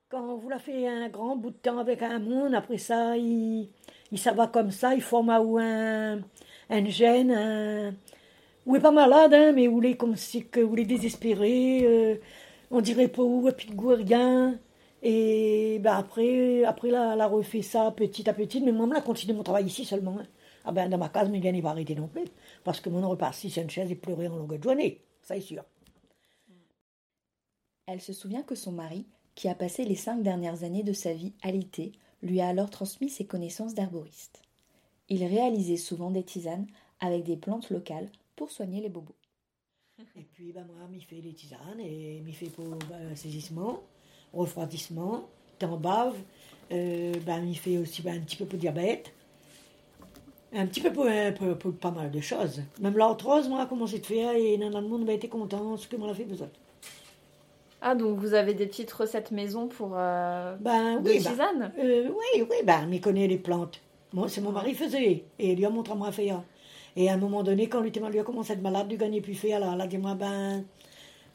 Quand 0.10 0.36
vous 0.36 0.50
la 0.50 0.60
fait 0.60 0.88
un 0.88 1.10
grand 1.10 1.36
bout 1.36 1.52
de 1.52 1.56
temps 1.56 1.78
avec 1.78 2.02
un 2.02 2.20
monde, 2.20 2.54
après 2.54 2.78
ça, 2.78 3.18
il, 3.18 3.70
il 4.12 4.20
va 4.20 4.48
comme 4.48 4.72
ça, 4.72 4.96
il 4.96 5.02
forme 5.02 5.30
un, 5.30 6.22
un 6.70 6.86
gène, 6.86 7.32
un, 7.32 7.94
ou 8.66 8.76
est 8.76 8.80
pas 8.80 8.92
malade, 8.92 9.34
hein, 9.34 9.52
mais 9.54 9.68
où 9.68 9.82
il 9.82 9.92
est 9.92 9.98
comme 9.98 10.16
si 10.16 10.46
que, 10.48 10.60
où 10.60 10.76
euh, 10.76 12.16
on 12.72 12.82
dirait 12.82 13.08
pas 13.08 13.22
où, 13.24 13.48
et 13.48 13.52
puis 13.52 13.70
rien. 13.78 14.60
Et 15.04 15.80
ben 15.84 15.94
après, 15.98 16.64
après 16.64 16.90
là, 16.90 17.16
la 17.16 17.28
refait 17.28 17.62
ça 17.62 17.92
petit 17.92 18.28
à 18.30 18.34
petit, 18.34 18.62
mais 18.62 18.72
moi, 18.72 18.90
je 18.96 19.02
continué 19.02 19.34
mon 19.34 19.44
travail 19.44 19.66
ici 19.66 19.86
seulement. 19.86 20.18
Hein. 20.20 20.26
Ah 20.64 20.72
ben, 20.72 20.90
dans 20.90 20.98
ma 20.98 21.10
case, 21.10 21.30
mais 21.30 21.40
il 21.40 21.62
va 21.62 21.70
arrêter 21.70 21.94
non 21.94 22.08
plus, 22.08 22.26
parce 22.64 22.82
que 22.82 22.90
mon 22.90 23.08
repas 23.08 23.34
si 23.34 23.52
c'est 23.52 23.62
une 23.62 23.70
chaise 23.70 23.92
et 23.92 23.96
pleurer 23.96 24.28
en 24.28 24.38
longueur 24.38 24.58
de 24.58 24.64
journée, 24.64 25.02
ça 25.22 25.38
est 25.38 25.42
sûr. 25.42 25.64
Elle 27.86 28.02
se 28.02 28.14
souvient 28.14 28.42
que 28.42 28.56
son 28.56 28.72
mari, 28.72 29.06
qui 29.36 29.48
a 29.48 29.54
passé 29.54 29.84
les 29.84 29.96
cinq 29.96 30.24
dernières 30.24 30.64
années 30.64 30.82
de 30.82 30.94
sa 30.94 31.14
vie 31.14 31.34
alité, 31.44 31.92
lui 32.24 32.42
a 32.42 32.48
alors 32.48 32.72
transmis 32.72 33.10
ses 33.10 33.26
connaissances 33.26 33.76
d'herboriste. 33.76 34.42
Il 35.08 35.24
réalisait 35.24 35.78
souvent 35.78 36.10
des 36.10 36.24
tisanes 36.24 36.66
avec 37.00 37.24
des 37.24 37.38
plantes 37.38 37.70
locales 37.70 38.10
pour 38.36 38.52
soigner 38.52 38.82
les 38.82 38.90
bobos. 38.90 39.16
Et 40.18 40.24
puis, 40.34 40.52
ben, 40.52 40.66
moi, 40.66 40.88
il 40.94 41.04
fait 41.04 41.22
les 41.22 41.34
tisanes 41.34 41.80
et 41.80 42.22
il 42.26 42.34
fait 42.34 42.50
pour 42.50 42.66
ben, 42.90 43.16
saisissement, 43.16 43.82
refroidissement, 44.34 45.28
temps 45.58 45.78
bave. 45.78 46.16
Euh, 46.72 47.14
ben, 47.26 47.46
il 47.46 47.58
fait 47.58 47.78
aussi 47.78 48.08
un 48.08 48.20
petit 48.20 48.36
peu 48.36 48.46
pour 48.46 48.60
diabète. 48.60 49.14
Un 50.54 50.68
petit 50.68 50.82
peu 50.82 50.92
pour, 50.92 51.74
pas 51.74 51.92
mal 51.92 52.12
de 52.12 52.22
choses. 52.22 52.62
Même 52.80 52.98
l'arthrose, 52.98 53.48
moi, 53.50 53.62
a 53.64 53.66
commencé 53.66 54.00
de 54.00 54.06
faire 54.06 54.32
et 54.34 54.58
dans 54.58 54.82
le 54.82 54.88
monde 54.88 55.10
a 55.10 55.14
été 55.14 55.28
content 55.28 55.76
ce 55.78 55.88
que 55.88 55.96
moi 55.98 56.10
a 56.10 56.14
fait 56.14 56.24
besoin. 56.26 56.50
Ah, 57.82 57.94
donc 57.96 58.18
vous 58.20 58.34
avez 58.34 58.54
des 58.54 58.66
petites 58.68 58.92
recettes 58.92 59.32
maison 59.32 59.68
pour 59.68 59.92
euh, 59.96 60.56
ben, 60.58 61.02
de 61.02 61.10
oui, 61.10 61.18
tisane? 61.22 61.72
euh, 61.78 62.10
Oui, 62.10 62.42
oui, 62.50 62.56
ben, 62.66 62.90
il 62.92 63.02
connaît 63.02 63.28
les 63.28 63.38
plantes. 63.38 63.82
Moi, 64.14 64.30
c'est 64.30 64.42
mon 64.42 64.52
mari 64.52 64.74
faisait 64.74 65.26
et 65.40 65.52
il 65.52 65.58
lui 65.58 65.66
a 65.66 65.70
montré 65.70 65.94
à 65.94 65.96
moi 65.96 66.12
faire. 66.12 66.42
Et 66.96 67.10
à 67.10 67.14
un 67.14 67.18
moment 67.18 67.44
donné, 67.44 67.68
quand 67.68 67.82
lui, 67.82 67.92
lui 67.92 68.20
a 68.20 68.24
commencé 68.24 68.52
à 68.52 68.56
être 68.56 68.62
malade, 68.62 68.88
du 68.88 68.98
gagner 68.98 69.22
plus 69.22 69.36
faire, 69.36 69.60
là, 69.60 69.76
là, 69.76 69.86
dis-moi, 69.88 70.16
ben, 70.16 70.64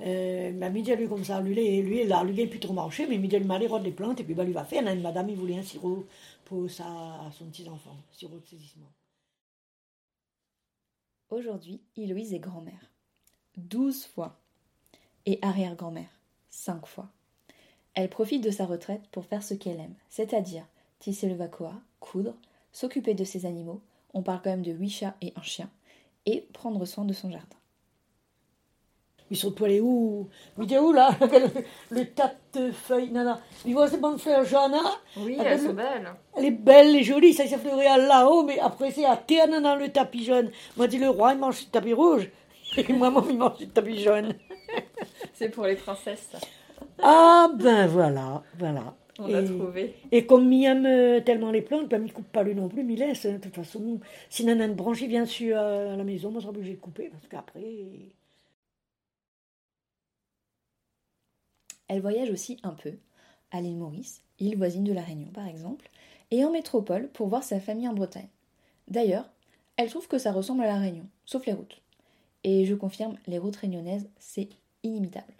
euh, 0.01 0.53
ben, 0.53 0.73
midi, 0.73 0.95
lui, 0.95 1.09
comme 1.09 1.25
ça, 1.25 1.41
lui, 1.41 1.55
lui, 1.83 2.05
là, 2.05 2.25
lui, 2.25 2.43
il 2.43 2.49
plus 2.49 2.61
trop 2.61 2.73
marché, 2.73 3.07
mais 3.07 3.19
midi, 3.19 3.37
il 3.37 3.47
m'a 3.47 3.59
des 3.59 3.91
plantes, 3.91 4.21
et 4.21 4.25
puis, 4.25 4.35
ben, 4.35 4.45
lui 4.45 4.53
va 4.53 4.65
faire. 4.65 4.87
Une 4.87 5.03
madame, 5.03 5.29
il 5.29 5.37
voulait 5.37 5.59
un 5.59 5.63
sirop 5.63 6.07
pour 6.45 6.71
sa, 6.71 7.31
son 7.39 7.47
petit-enfant, 7.47 7.97
sirop 8.13 8.39
de 8.39 8.47
saisissement. 8.47 8.91
Aujourd'hui, 11.31 11.81
Héloïse 11.97 12.35
est 12.35 12.41
grand-mère. 12.41 12.91
Douze 13.57 14.05
fois. 14.07 14.37
Et 15.27 15.39
arrière-grand-mère. 15.43 16.11
Cinq 16.49 16.87
fois. 16.87 17.09
Elle 17.95 18.09
profite 18.09 18.43
de 18.43 18.51
sa 18.51 18.67
retraite 18.67 19.03
pour 19.13 19.27
faire 19.27 19.43
ce 19.43 19.55
qu'elle 19.55 19.79
aime, 19.79 19.95
c'est-à-dire 20.09 20.65
tisser 20.99 21.29
le 21.29 21.35
vacoa, 21.35 21.75
coudre, 21.99 22.35
s'occuper 22.73 23.15
de 23.15 23.25
ses 23.25 23.47
animaux, 23.47 23.81
on 24.15 24.23
parle 24.23 24.41
quand 24.43 24.51
même 24.51 24.63
de 24.63 24.73
huit 24.73 24.91
chats 24.91 25.15
et 25.21 25.33
un 25.37 25.43
chien, 25.43 25.71
et 26.27 26.47
prendre 26.53 26.85
soin 26.85 27.05
de 27.05 27.13
son 27.13 27.31
jardin. 27.31 27.57
Ils 29.31 29.37
sont 29.37 29.53
poilés 29.53 29.81
où? 29.81 30.29
Il 30.61 30.73
est 30.73 30.79
où 30.79 30.93
là? 30.93 31.11
Le, 31.91 32.05
tas 32.05 32.33
de 32.53 32.73
feuilles 32.73 33.13
Non, 33.13 33.25
non. 33.25 33.39
Tu 33.65 33.73
vois 33.73 33.89
ces 33.89 33.99
bonnes 33.99 34.19
fleurs 34.19 34.45
jaunes 34.45 34.73
là 34.73 34.97
Oui, 35.17 35.39
elles 35.41 35.61
sont 35.61 35.73
belles. 35.73 36.13
Elle 36.37 36.47
est 36.47 36.51
belle, 36.51 36.89
elle 36.89 36.97
est 36.97 37.05
jolie, 37.05 37.33
ça 37.33 37.47
s'est 37.47 37.59
fleuri 37.59 37.85
là-haut, 37.85 38.43
mais 38.43 38.59
après 38.59 38.91
c'est 38.91 39.05
à 39.05 39.17
terre 39.17 39.49
dans 39.49 39.77
le 39.77 39.89
tapis 39.91 40.25
jaune. 40.25 40.51
Moi, 40.77 40.89
dit 40.89 40.99
le 40.99 41.11
roi, 41.11 41.35
il 41.35 41.39
mange 41.39 41.61
le 41.61 41.71
tapis 41.71 41.93
rouge. 41.93 42.29
Et 42.77 42.93
moi, 42.93 43.13
il 43.31 43.39
mange 43.39 43.61
le 43.61 43.69
tapis 43.69 44.01
jaune. 44.01 44.35
c'est 45.33 45.49
pour 45.49 45.65
les 45.65 45.77
princesses. 45.77 46.33
Ah 47.01 47.51
ben 47.55 47.87
voilà, 47.87 48.43
voilà. 48.59 48.95
On 49.21 49.29
et, 49.29 49.45
trouvé. 49.45 49.95
Et 50.11 50.27
comme 50.27 50.53
il 50.53 50.65
aime 50.65 50.87
euh, 50.87 51.21
tellement 51.21 51.51
les 51.51 51.63
plantes, 51.63 51.89
ben, 51.89 52.03
il 52.03 52.09
ne 52.09 52.13
coupe 52.13 52.31
pas 52.33 52.43
lui 52.43 52.55
non 52.55 52.69
plus, 52.69 52.83
mais 52.83 52.95
il 52.95 52.99
laisse. 52.99 53.27
Hein, 53.27 53.35
de 53.35 53.39
toute 53.39 53.55
façon, 53.55 54.01
si 54.29 54.45
Nana 54.45 54.65
une 54.65 54.75
branche, 54.75 55.01
il 55.03 55.09
vient 55.09 55.27
sur 55.27 55.57
à 55.59 55.97
la 55.97 56.05
maison, 56.05 56.31
moi, 56.31 56.41
je 56.41 56.47
serai 56.47 56.57
obligé 56.57 56.75
de 56.75 56.81
couper, 56.81 57.09
parce 57.11 57.27
qu'après... 57.29 57.65
Elle 61.89 62.01
voyage 62.01 62.31
aussi 62.31 62.57
un 62.63 62.71
peu, 62.71 62.93
à 63.51 63.61
l'île 63.61 63.77
Maurice, 63.77 64.23
île 64.39 64.57
voisine 64.57 64.85
de 64.85 64.93
la 64.93 65.03
Réunion 65.03 65.27
par 65.35 65.49
exemple, 65.49 65.91
et 66.31 66.45
en 66.45 66.53
métropole 66.53 67.09
pour 67.09 67.27
voir 67.27 67.43
sa 67.43 67.59
famille 67.59 67.89
en 67.89 67.95
Bretagne. 67.95 68.29
D'ailleurs, 68.87 69.29
elle 69.77 69.91
trouve 69.91 70.07
que 70.07 70.19
ça 70.19 70.31
ressemble 70.31 70.63
à 70.63 70.69
la 70.69 70.79
Réunion, 70.79 71.07
sauf 71.25 71.47
les 71.47 71.53
routes. 71.53 71.83
Et 72.45 72.65
je 72.65 72.77
confirme, 72.77 73.17
les 73.27 73.39
routes 73.39 73.57
réunionnaises, 73.57 74.09
c'est 74.21 74.49
inimitable. 74.85 75.35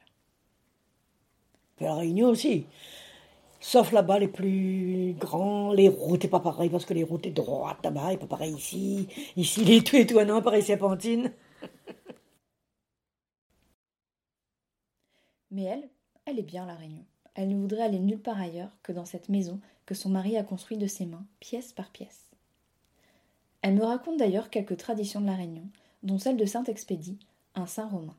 La 1.79 1.95
Réunion 1.95 2.29
aussi. 2.29 2.67
Sauf 3.61 3.93
là-bas, 3.93 4.19
les 4.19 4.29
plus 4.29 5.15
grands, 5.19 5.73
les 5.73 5.89
routes 5.91 6.25
n'est 6.25 6.31
pas 6.31 6.41
pareil, 6.41 6.71
parce 6.71 6.87
que 6.87 6.95
les 6.95 7.05
routes 7.05 7.27
sont 7.27 7.33
droites 7.33 7.85
là-bas, 7.85 8.15
et 8.15 8.17
pas 8.17 8.27
pareil 8.27 8.55
ici. 8.55 9.07
Ici, 9.37 9.65
les 9.65 9.85
tout 9.85 9.97
étonnants, 9.97 10.41
pareil 10.41 10.63
serpentine. 10.63 11.31
Mais 15.51 15.65
elle, 15.65 15.91
elle 16.25 16.39
est 16.39 16.43
bien 16.43 16.65
la 16.65 16.75
Réunion. 16.75 17.05
Elle 17.35 17.51
ne 17.51 17.57
voudrait 17.57 17.83
aller 17.83 17.99
nulle 17.99 18.23
part 18.23 18.41
ailleurs 18.41 18.75
que 18.83 18.93
dans 18.93 19.05
cette 19.05 19.29
maison 19.29 19.61
que 19.85 19.95
son 19.95 20.09
mari 20.09 20.39
a 20.39 20.43
construite 20.43 20.79
de 20.79 20.87
ses 20.87 21.05
mains, 21.05 21.27
pièce 21.39 21.73
par 21.73 21.91
pièce. 21.91 22.31
Elle 23.61 23.75
me 23.75 23.85
raconte 23.85 24.17
d'ailleurs 24.17 24.49
quelques 24.49 24.79
traditions 24.79 25.21
de 25.21 25.27
la 25.27 25.35
Réunion, 25.35 25.69
dont 26.03 26.19
celle 26.19 26.39
de 26.39 26.47
Saint-Expédie, 26.47 27.19
un 27.55 27.67
saint 27.67 27.89
romain. 27.89 28.17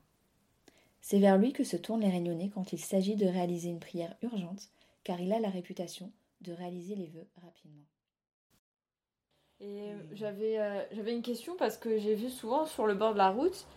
C'est 1.01 1.19
vers 1.19 1.37
lui 1.39 1.51
que 1.51 1.63
se 1.63 1.77
tournent 1.77 2.01
les 2.01 2.09
Réunionnais 2.09 2.49
quand 2.53 2.73
il 2.73 2.79
s'agit 2.79 3.15
de 3.15 3.25
réaliser 3.25 3.69
une 3.69 3.79
prière 3.79 4.15
urgente 4.21 4.69
car 5.03 5.19
il 5.19 5.31
a 5.33 5.39
la 5.39 5.49
réputation 5.49 6.11
de 6.41 6.53
réaliser 6.53 6.95
les 6.95 7.07
vœux 7.07 7.27
rapidement. 7.41 7.85
Et 9.59 9.91
j'avais 10.13 10.59
euh, 10.59 10.81
j'avais 10.91 11.13
une 11.13 11.21
question 11.21 11.55
parce 11.55 11.77
que 11.77 11.99
j'ai 11.99 12.15
vu 12.15 12.29
souvent 12.29 12.65
sur 12.65 12.87
le 12.87 12.95
bord 12.95 13.13
de 13.13 13.19
la 13.19 13.29
route 13.29 13.67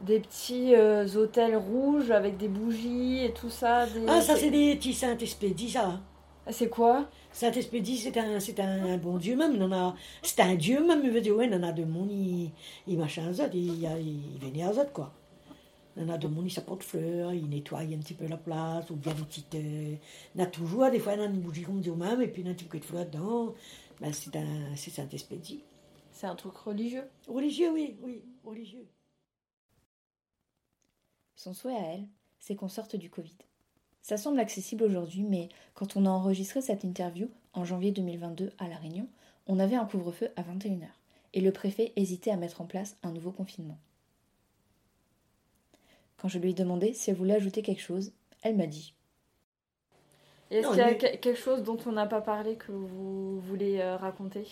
des 0.00 0.20
petits 0.20 0.74
euh, 0.74 1.06
hôtels 1.16 1.56
rouges 1.56 2.10
avec 2.10 2.36
des 2.36 2.48
bougies 2.48 3.24
et 3.24 3.32
tout 3.32 3.50
ça. 3.50 3.86
Ah, 4.06 4.20
ça, 4.20 4.36
c'est 4.36 4.50
des 4.50 4.76
petits 4.76 4.92
Saint-Expédie, 4.92 5.70
ça. 5.70 6.00
Ah, 6.46 6.52
c'est 6.52 6.68
quoi? 6.68 7.08
Saint-Expédie, 7.32 7.96
c'est 7.96 8.16
un, 8.18 8.38
c'est 8.38 8.60
un, 8.60 8.98
bon 8.98 9.16
Dieu 9.16 9.34
même. 9.34 9.60
On 9.62 9.72
a, 9.72 9.94
c'est 10.22 10.40
un 10.40 10.54
Dieu 10.56 10.84
même. 10.86 11.00
Il 11.04 11.10
veut 11.10 11.20
dire, 11.20 11.34
ouais, 11.36 11.48
on 11.50 11.62
a 11.62 11.72
de 11.72 11.84
monde, 11.84 12.10
il, 12.10 12.50
il 12.86 12.98
machin, 12.98 13.32
il, 13.52 13.58
il, 13.58 14.34
il 14.34 14.38
vénère 14.38 14.74
ça, 14.74 14.84
quoi. 14.84 15.12
On 15.96 16.08
a 16.08 16.18
de 16.18 16.26
monde, 16.26 16.46
il 16.46 16.50
s'apporte 16.50 16.82
fleurs, 16.82 17.32
il 17.32 17.48
nettoie 17.48 17.80
un 17.80 17.98
petit 17.98 18.14
peu 18.14 18.26
la 18.26 18.36
place, 18.36 18.90
ou 18.90 18.96
bien 18.96 19.14
des 19.14 19.22
petites. 19.22 19.54
Euh, 19.54 19.94
on 20.36 20.42
a 20.42 20.46
toujours, 20.46 20.90
des 20.90 20.98
fois, 20.98 21.14
on 21.16 21.20
a 21.20 21.26
une 21.26 21.40
bougie 21.40 21.62
comme 21.62 21.80
dit 21.80 21.90
même, 21.90 22.20
et 22.20 22.28
puis 22.28 22.42
on 22.44 22.48
a 22.48 22.50
un 22.50 22.54
petit 22.54 22.64
peu 22.64 22.78
de 22.78 22.84
fleurs 22.84 23.06
dedans. 23.06 23.54
Ben, 24.00 24.12
c'est 24.12 24.34
un, 24.36 24.74
c'est 24.74 24.90
Saint-Expédie. 24.90 25.62
C'est 26.10 26.26
un 26.26 26.34
truc 26.34 26.56
religieux? 26.56 27.04
Religieux, 27.28 27.70
oui, 27.72 27.96
oui, 28.02 28.22
religieux. 28.44 28.86
Son 31.36 31.54
souhait 31.54 31.76
à 31.76 31.94
elle, 31.94 32.08
c'est 32.38 32.56
qu'on 32.56 32.68
sorte 32.68 32.96
du 32.96 33.10
Covid. 33.10 33.36
Ça 34.02 34.16
semble 34.16 34.40
accessible 34.40 34.84
aujourd'hui, 34.84 35.22
mais 35.22 35.48
quand 35.74 35.96
on 35.96 36.06
a 36.06 36.10
enregistré 36.10 36.60
cette 36.60 36.84
interview 36.84 37.28
en 37.52 37.64
janvier 37.64 37.90
2022 37.90 38.50
à 38.58 38.68
La 38.68 38.76
Réunion, 38.76 39.08
on 39.46 39.58
avait 39.58 39.76
un 39.76 39.86
couvre-feu 39.86 40.28
à 40.36 40.42
21h, 40.42 40.88
et 41.34 41.40
le 41.40 41.52
préfet 41.52 41.92
hésitait 41.96 42.30
à 42.30 42.36
mettre 42.36 42.60
en 42.60 42.66
place 42.66 42.96
un 43.02 43.12
nouveau 43.12 43.30
confinement. 43.30 43.78
Quand 46.24 46.28
je 46.28 46.38
lui 46.38 46.52
ai 46.52 46.54
demandé 46.54 46.94
si 46.94 47.10
elle 47.10 47.16
voulait 47.16 47.34
ajouter 47.34 47.60
quelque 47.60 47.82
chose, 47.82 48.14
elle 48.40 48.56
m'a 48.56 48.66
dit. 48.66 48.94
Est-ce 50.50 50.68
qu'il 50.68 50.78
y 50.78 50.80
a 50.80 50.94
quelque 50.94 51.34
chose 51.34 51.62
dont 51.62 51.76
on 51.84 51.92
n'a 51.92 52.06
pas 52.06 52.22
parlé 52.22 52.56
que 52.56 52.72
vous 52.72 53.40
voulez 53.40 53.78
euh, 53.80 53.98
raconter? 53.98 54.46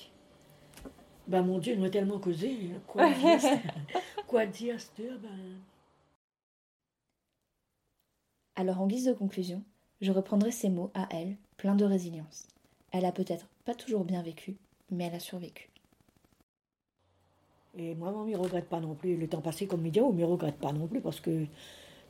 Ben 1.29 1.41
mon 1.41 1.57
Dieu, 1.57 1.75
on 1.79 1.83
a 1.85 1.88
tellement 1.88 2.19
causé. 2.19 2.55
Quoi 2.87 3.11
dire, 3.14 3.41
quoi 4.26 4.45
dire 4.45 4.76
ben... 4.99 5.62
Alors 8.55 8.83
en 8.83 8.87
guise 8.87 9.07
de 9.07 9.14
conclusion, 9.14 9.64
je 10.02 10.12
reprendrai 10.12 10.50
ces 10.50 10.69
mots 10.69 10.91
à 10.93 11.09
elle, 11.11 11.38
plein 11.57 11.75
de 11.75 11.87
résilience. 11.87 12.49
Elle 12.91 13.07
a 13.07 13.12
peut-être 13.12 13.49
pas 13.64 13.75
toujours 13.75 14.05
bien 14.05 14.21
vécu, 14.21 14.59
mais 14.91 15.05
elle 15.05 15.14
a 15.14 15.21
survécu. 15.21 15.72
Et 17.79 17.95
moi, 17.95 18.12
on 18.14 18.25
ne 18.26 18.37
regrette 18.37 18.69
pas 18.69 18.81
non 18.81 18.95
plus. 18.95 19.17
Le 19.17 19.29
temps 19.29 19.41
passé 19.41 19.67
comme 19.67 19.81
média, 19.83 20.02
on 20.02 20.12
ne 20.12 20.25
regrette 20.25 20.57
pas 20.57 20.73
non 20.73 20.87
plus 20.87 21.00
parce 21.00 21.21
que 21.21 21.47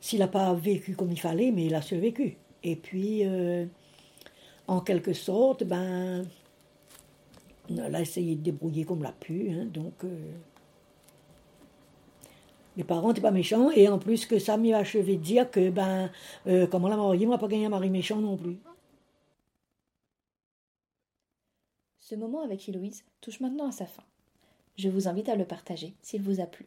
s'il 0.01 0.19
n'a 0.19 0.27
pas 0.27 0.53
vécu 0.53 0.95
comme 0.95 1.11
il 1.11 1.19
fallait, 1.19 1.51
mais 1.51 1.65
il 1.65 1.75
a 1.75 1.81
survécu. 1.81 2.37
Et 2.63 2.75
puis, 2.75 3.25
euh, 3.25 3.65
en 4.67 4.81
quelque 4.81 5.13
sorte, 5.13 5.63
ben, 5.63 6.25
elle 7.69 7.95
a 7.95 8.01
essayé 8.01 8.35
de 8.35 8.41
débrouiller 8.41 8.83
comme 8.85 9.03
l'a 9.03 9.13
pu. 9.13 9.51
Hein, 9.51 9.65
donc, 9.65 10.03
euh, 10.03 10.31
les 12.75 12.83
parents 12.83 13.09
n'étaient 13.09 13.21
pas 13.21 13.31
méchants. 13.31 13.71
Et 13.71 13.87
en 13.87 13.99
plus, 13.99 14.25
que 14.25 14.39
ça 14.39 14.57
m'y 14.57 14.73
a 14.73 14.79
achevé 14.79 15.15
de 15.17 15.23
dire 15.23 15.49
que, 15.49 15.69
ben, 15.69 16.11
euh, 16.47 16.67
comme 16.67 16.83
on 16.85 16.87
l'a 16.89 16.97
marié, 16.97 17.25
moi, 17.25 17.37
pas 17.37 17.47
gagné 17.47 17.67
un 17.67 17.69
mari 17.69 17.89
méchant 17.89 18.17
non 18.17 18.35
plus. 18.37 18.57
Ce 21.99 22.15
moment 22.15 22.41
avec 22.43 22.67
Héloïse 22.67 23.05
touche 23.21 23.39
maintenant 23.39 23.67
à 23.69 23.71
sa 23.71 23.85
fin. 23.85 24.03
Je 24.75 24.89
vous 24.89 25.07
invite 25.07 25.29
à 25.29 25.35
le 25.35 25.45
partager 25.45 25.93
s'il 26.01 26.21
vous 26.21 26.39
a 26.39 26.45
plu. 26.45 26.65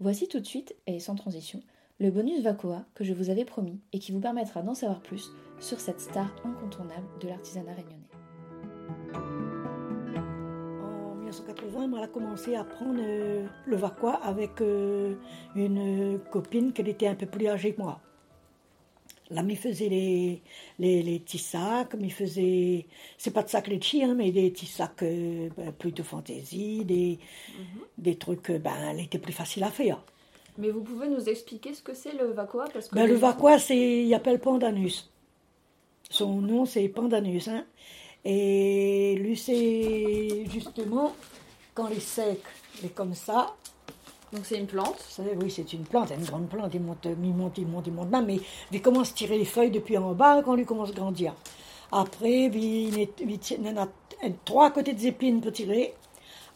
Voici 0.00 0.28
tout 0.28 0.40
de 0.40 0.46
suite, 0.46 0.74
et 0.86 1.00
sans 1.00 1.14
transition, 1.14 1.62
le 1.98 2.10
bonus 2.10 2.42
Vacoa 2.42 2.84
que 2.94 3.04
je 3.04 3.14
vous 3.14 3.30
avais 3.30 3.44
promis 3.44 3.78
et 3.92 3.98
qui 3.98 4.12
vous 4.12 4.20
permettra 4.20 4.62
d'en 4.62 4.74
savoir 4.74 5.00
plus 5.00 5.30
sur 5.60 5.80
cette 5.80 6.00
star 6.00 6.34
incontournable 6.44 7.06
de 7.20 7.28
l'artisanat 7.28 7.72
réunionnais. 7.74 8.08
En 10.82 11.14
1980, 11.14 11.90
elle 11.96 12.02
a 12.02 12.08
commencé 12.08 12.54
à 12.54 12.64
prendre 12.64 13.00
euh, 13.02 13.46
le 13.66 13.76
Vacoa 13.76 14.14
avec 14.22 14.60
euh, 14.60 15.14
une 15.54 16.18
copine 16.30 16.72
qui 16.72 16.82
était 16.82 17.06
un 17.06 17.14
peu 17.14 17.26
plus 17.26 17.46
âgée 17.46 17.74
que 17.74 17.80
moi. 17.80 18.00
Là, 19.30 19.42
il 19.48 19.56
faisait 19.56 19.88
les, 19.88 20.42
les, 20.78 21.02
les, 21.02 21.20
petits 21.20 21.38
sacs, 21.38 21.94
il 22.00 22.12
faisait, 22.12 22.86
c'est 23.16 23.30
pas 23.30 23.42
de 23.42 23.48
sacs 23.48 23.68
les 23.68 23.80
hein, 24.02 24.14
mais 24.16 24.32
des 24.32 24.50
petits 24.50 24.66
sacs 24.66 25.02
euh, 25.02 25.48
ben, 25.56 25.72
plutôt 25.72 26.02
fantaisie, 26.02 26.84
des, 26.84 27.18
mhm. 27.56 27.80
des 27.98 28.16
trucs, 28.16 28.50
ben, 28.50 28.74
elle 28.90 29.00
était 29.00 29.18
plus 29.18 29.32
facile 29.32 29.62
à 29.62 29.70
faire. 29.70 30.02
Mais 30.58 30.70
vous 30.70 30.82
pouvez 30.82 31.08
nous 31.08 31.28
expliquer 31.28 31.74
ce 31.74 31.82
que 31.82 31.94
c'est 31.94 32.12
le 32.12 32.32
Vacoa 32.32 32.66
parce 32.72 32.88
que 32.88 32.94
ben, 32.94 33.06
Le 33.06 33.14
Vacoa, 33.14 33.58
c'est, 33.58 34.04
il 34.04 34.12
appelle 34.14 34.40
Pandanus. 34.40 35.10
Son 36.10 36.40
nom, 36.40 36.66
c'est 36.66 36.88
Pandanus. 36.88 37.46
Hein. 37.46 37.64
Et 38.24 39.14
lui, 39.20 39.36
c'est 39.36 40.44
justement 40.50 41.14
quand 41.74 41.88
les 41.88 42.00
secs, 42.00 42.42
est 42.84 42.94
comme 42.94 43.14
ça. 43.14 43.54
Donc 44.32 44.46
c'est 44.46 44.58
une 44.58 44.66
plante 44.66 44.96
Oui, 45.40 45.50
c'est 45.50 45.72
une 45.72 45.82
plante, 45.84 46.10
une 46.16 46.24
grande 46.24 46.48
plante. 46.48 46.72
Il 46.74 46.80
monte, 46.80 47.04
il 47.04 47.34
monte, 47.34 47.58
il 47.58 47.66
monte, 47.66 47.86
il 47.88 47.92
monte. 47.92 48.08
mais 48.24 48.38
il 48.70 48.80
commence 48.80 49.10
à 49.10 49.14
tirer 49.14 49.38
les 49.38 49.44
feuilles 49.44 49.72
depuis 49.72 49.98
en 49.98 50.12
bas 50.12 50.42
quand 50.42 50.56
il 50.56 50.64
commence 50.64 50.90
à 50.90 50.92
grandir. 50.92 51.34
Après, 51.92 52.44
il, 52.44 53.08
en 53.66 53.76
a 53.76 53.88
trois 54.44 54.70
côtés 54.70 54.92
des 54.92 55.08
épines 55.08 55.40
pour 55.40 55.52
tirer. 55.52 55.94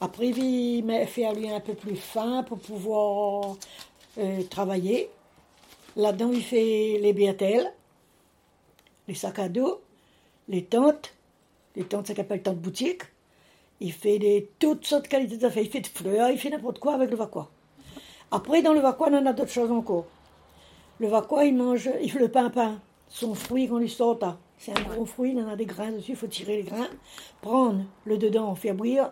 Après, 0.00 0.28
il 0.28 1.07
fait 1.09 1.25
à 1.25 1.33
lui 1.33 1.50
un 1.50 1.61
peu 1.61 1.75
plus 1.75 1.97
fin 1.97 2.45
pour 2.45 2.59
pouvoir 2.59 3.57
euh, 4.19 4.43
travailler. 4.45 5.11
Là-dedans, 5.97 6.31
il 6.33 6.43
fait 6.43 6.99
les 7.00 7.12
biatelles, 7.12 7.73
les 9.09 9.14
sacs 9.14 9.38
à 9.40 9.49
dos, 9.49 9.81
les 10.49 10.64
tentes. 10.64 11.14
Les 11.76 11.85
tentes, 11.85 12.07
ça 12.07 12.14
s'appelle 12.14 12.43
tente 12.43 12.59
boutique. 12.59 13.02
Il 13.81 13.93
fait 13.93 14.49
toutes 14.61 14.87
sortes 14.87 15.04
de 15.04 15.09
qualités 15.09 15.37
d'affaires. 15.37 15.64
Il 15.64 15.71
fait 15.71 15.81
de 15.81 15.87
fleurs, 15.88 16.31
il 16.31 16.38
fait 16.38 16.50
n'importe 16.50 16.78
quoi 16.78 16.95
avec 16.95 17.11
le 17.11 17.16
vacois. 17.16 17.50
Après, 18.31 18.62
dans 18.62 18.73
le 18.73 18.81
vacois, 18.81 19.09
on 19.11 19.26
a 19.26 19.33
d'autres 19.33 19.50
choses 19.50 19.71
encore. 19.71 20.07
Le 20.99 21.09
vacois, 21.09 21.45
il 21.45 21.57
mange, 21.57 21.90
il 22.02 22.11
fait 22.11 22.19
le 22.19 22.31
pain-pain. 22.31 22.81
Son 23.09 23.35
fruit, 23.35 23.69
qu'on 23.69 23.78
lui 23.78 23.88
sort, 23.88 24.19
c'est 24.59 24.76
un 24.76 24.83
gros 24.83 25.04
fruit, 25.04 25.33
il 25.33 25.40
en 25.43 25.49
a 25.49 25.57
des 25.57 25.66
grains 25.66 25.93
dessus, 25.93 26.12
il 26.12 26.16
faut 26.16 26.26
tirer 26.26 26.57
les 26.57 26.62
grains, 26.62 26.88
prendre 27.43 27.85
le 28.04 28.16
dedans, 28.19 28.54
faire 28.54 28.75
bouillir, 28.75 29.11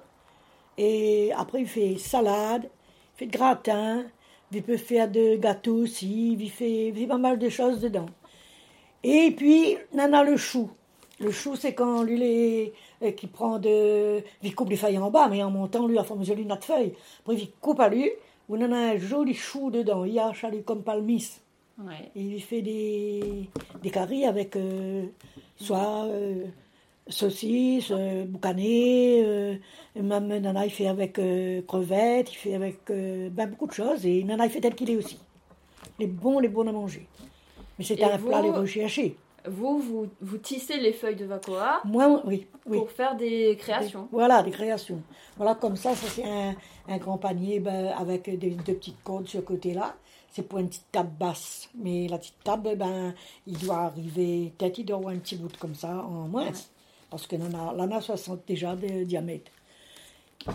et 0.78 1.33
après, 1.37 1.61
il 1.61 1.66
fait 1.66 1.99
salade, 1.99 2.64
il 2.64 3.19
fait 3.19 3.26
de 3.26 3.33
gratin, 3.33 4.04
il 4.52 4.62
peut 4.62 4.76
faire 4.76 5.11
de 5.11 5.37
gâteaux 5.37 5.83
aussi, 5.83 6.33
il 6.33 6.50
fait, 6.50 6.88
il 6.88 6.95
fait 6.95 7.07
pas 7.07 7.19
mal 7.19 7.38
de 7.38 7.49
choses 7.49 7.81
dedans. 7.81 8.07
Et 9.02 9.33
puis, 9.37 9.76
on 9.93 9.99
a 9.99 10.25
le 10.25 10.36
chou. 10.36 10.71
Le 11.21 11.30
chou, 11.30 11.56
c'est 11.56 11.75
quand 11.75 12.02
lui, 12.02 12.19
les, 12.19 12.73
euh, 13.02 13.13
qui 13.13 13.26
prend 13.26 13.58
de. 13.58 14.23
Il 14.43 14.54
coupe 14.54 14.71
les 14.71 14.76
feuilles 14.76 14.99
en 14.99 15.10
bas, 15.10 15.28
mais 15.28 15.43
en 15.43 15.50
montant, 15.50 15.86
lui, 15.86 15.99
à 15.99 16.04
forme 16.04 16.21
de 16.21 16.25
jolie 16.25 16.45
de 16.45 16.54
feuille. 16.60 16.95
Après, 17.21 17.36
il 17.36 17.50
coupe 17.60 17.80
à 17.80 17.89
lui, 17.89 18.10
on 18.52 18.62
en 18.62 18.73
a 18.73 18.93
un 18.93 18.99
joli 18.99 19.34
chou 19.34 19.71
dedans. 19.71 20.04
Il 20.04 20.15
y 20.15 20.19
a 20.19 20.32
lui 20.50 20.62
comme 20.62 20.82
palmis. 20.82 21.41
Ouais. 21.78 22.10
Il 22.15 22.41
fait 22.43 22.62
des, 22.62 23.49
des 23.82 23.91
caries 23.91 24.26
avec 24.26 24.56
euh, 24.56 25.06
soit 25.56 26.04
euh, 26.04 26.45
saucisses, 27.08 27.91
euh, 27.91 28.25
boucané, 28.25 29.23
euh, 29.25 29.56
même 29.97 30.28
Nana 30.28 30.67
il 30.67 30.71
fait 30.71 30.86
avec 30.86 31.19
euh, 31.19 31.62
crevettes, 31.62 32.30
il 32.32 32.36
fait 32.36 32.54
avec 32.54 32.78
ben, 32.88 33.49
beaucoup 33.50 33.67
de 33.67 33.73
choses, 33.73 34.04
et 34.06 34.23
Nana 34.23 34.47
il 34.47 34.50
fait 34.50 34.60
tel 34.60 34.75
qu'il 34.75 34.91
est 34.91 34.97
aussi. 34.97 35.19
Les 35.99 36.06
bons, 36.06 36.38
les 36.38 36.49
bons 36.49 36.67
à 36.69 36.73
manger. 36.73 37.06
Mais 37.78 37.84
c'est 37.84 38.00
un 38.02 38.19
plat 38.19 38.43
les 38.43 38.50
rechercher. 38.50 39.17
Vous, 39.49 39.78
vous, 39.78 40.07
vous 40.21 40.39
tissez 40.39 40.78
les 40.78 40.93
feuilles 40.93 41.17
de 41.17 41.25
vacoa 41.25 41.81
Moi, 41.85 42.23
oui, 42.25 42.47
oui. 42.67 42.78
Pour 42.78 42.91
faire 42.91 43.17
des 43.17 43.57
créations. 43.59 44.09
voilà, 44.13 44.43
des 44.43 44.50
créations. 44.50 45.02
Voilà, 45.37 45.55
comme 45.55 45.76
ça, 45.76 45.95
ça 45.95 46.07
c'est 46.09 46.25
un, 46.25 46.55
un, 46.89 46.99
grand 46.99 47.19
panier 47.19 47.59
ben, 47.59 47.93
avec 47.99 48.31
deux 48.39 48.75
petites 48.75 49.02
cordes 49.02 49.26
sur 49.26 49.41
le 49.41 49.47
côté-là. 49.47 49.97
C'est 50.31 50.43
pour 50.43 50.61
une 50.61 50.69
petite 50.69 50.91
table 50.93 51.11
basse. 51.19 51.69
Mais 51.75 52.07
la 52.09 52.19
petite 52.19 52.43
table, 52.45 52.76
ben, 52.76 53.15
il 53.47 53.59
doit 53.59 53.81
arriver, 53.81 54.52
peut-être 54.57 54.78
il 54.78 54.85
doit 54.85 54.99
avoir 54.99 55.13
un 55.15 55.19
petit 55.19 55.37
bout 55.37 55.57
comme 55.59 55.75
ça 55.75 56.05
en 56.05 56.28
moins 56.28 56.50
parce 57.13 57.26
que 57.26 57.37
l'on 57.37 57.93
a, 57.93 58.00
60 58.00 58.41
déjà 58.49 58.75
de 58.75 59.05
diamètre. 59.05 59.50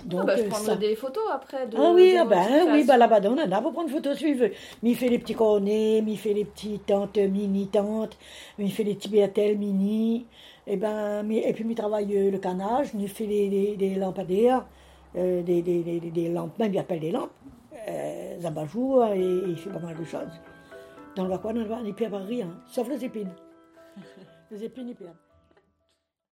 Donc, 0.06 0.21
ah 0.23 0.26
bah, 0.26 0.36
je 0.38 0.43
euh, 0.43 0.50
prendre 0.50 0.76
des 0.78 0.95
photos 0.95 1.23
après. 1.32 1.67
De, 1.67 1.78
ah 1.78 1.91
oui, 1.93 2.15
ah 2.19 2.26
ben, 2.26 2.71
oui 2.71 2.84
bah, 2.86 2.97
là-bas, 2.97 3.21
on 3.26 3.38
en 3.38 3.52
a 3.52 3.62
pour 3.62 3.73
prendre 3.73 3.89
photos 3.89 4.17
si 4.17 4.34
veut. 4.34 4.52
Mais 4.84 4.91
il 4.91 4.95
fait 4.95 5.10
les 5.10 5.19
petits 5.19 5.36
cornets, 5.36 6.02
mais 6.04 6.12
il 6.12 6.17
fait 6.17 6.34
les 6.34 6.45
petites 6.45 6.86
tentes, 6.86 7.17
mini-tentes, 7.17 8.17
mais 8.58 8.65
il 8.65 8.71
fait 8.71 8.84
les 8.84 8.95
petits 8.95 9.10
béatelles 9.10 9.58
mini. 9.58 10.26
Et, 10.65 10.73
eh 10.73 10.78
ben, 10.78 11.23
mais, 11.23 11.47
et 11.47 11.54
puis, 11.54 11.65
il 11.67 11.76
travaille 11.76 12.30
le 12.30 12.38
canage, 12.39 12.89
il 12.93 13.08
fait 13.08 13.26
des 13.26 13.95
lampadaires, 13.95 14.65
euh, 15.15 15.41
des, 15.41 15.62
des, 15.62 15.82
des, 15.82 16.30
lampes, 16.30 16.60
même 16.60 16.73
il 16.73 16.80
appelle 16.80 17.00
des 17.00 17.12
lampes, 17.12 17.32
euh, 17.88 18.38
des 18.38 18.45
abat-jours, 18.45 19.06
et, 19.06 19.19
il 19.19 19.56
fait 19.56 19.69
pas 19.69 19.80
mal 19.80 19.95
de 19.95 20.04
choses. 20.04 20.41
Dans 21.15 21.26
le 21.26 21.38
coin, 21.38 21.54
on 21.56 21.65
n'a 21.65 22.10
pas 22.10 22.17
rien, 22.19 22.50
sauf 22.67 22.89
les 22.89 23.06
épines. 23.06 23.32
les 24.52 24.63
épines, 24.63 24.89
il 24.89 24.95
perd. 24.95 25.15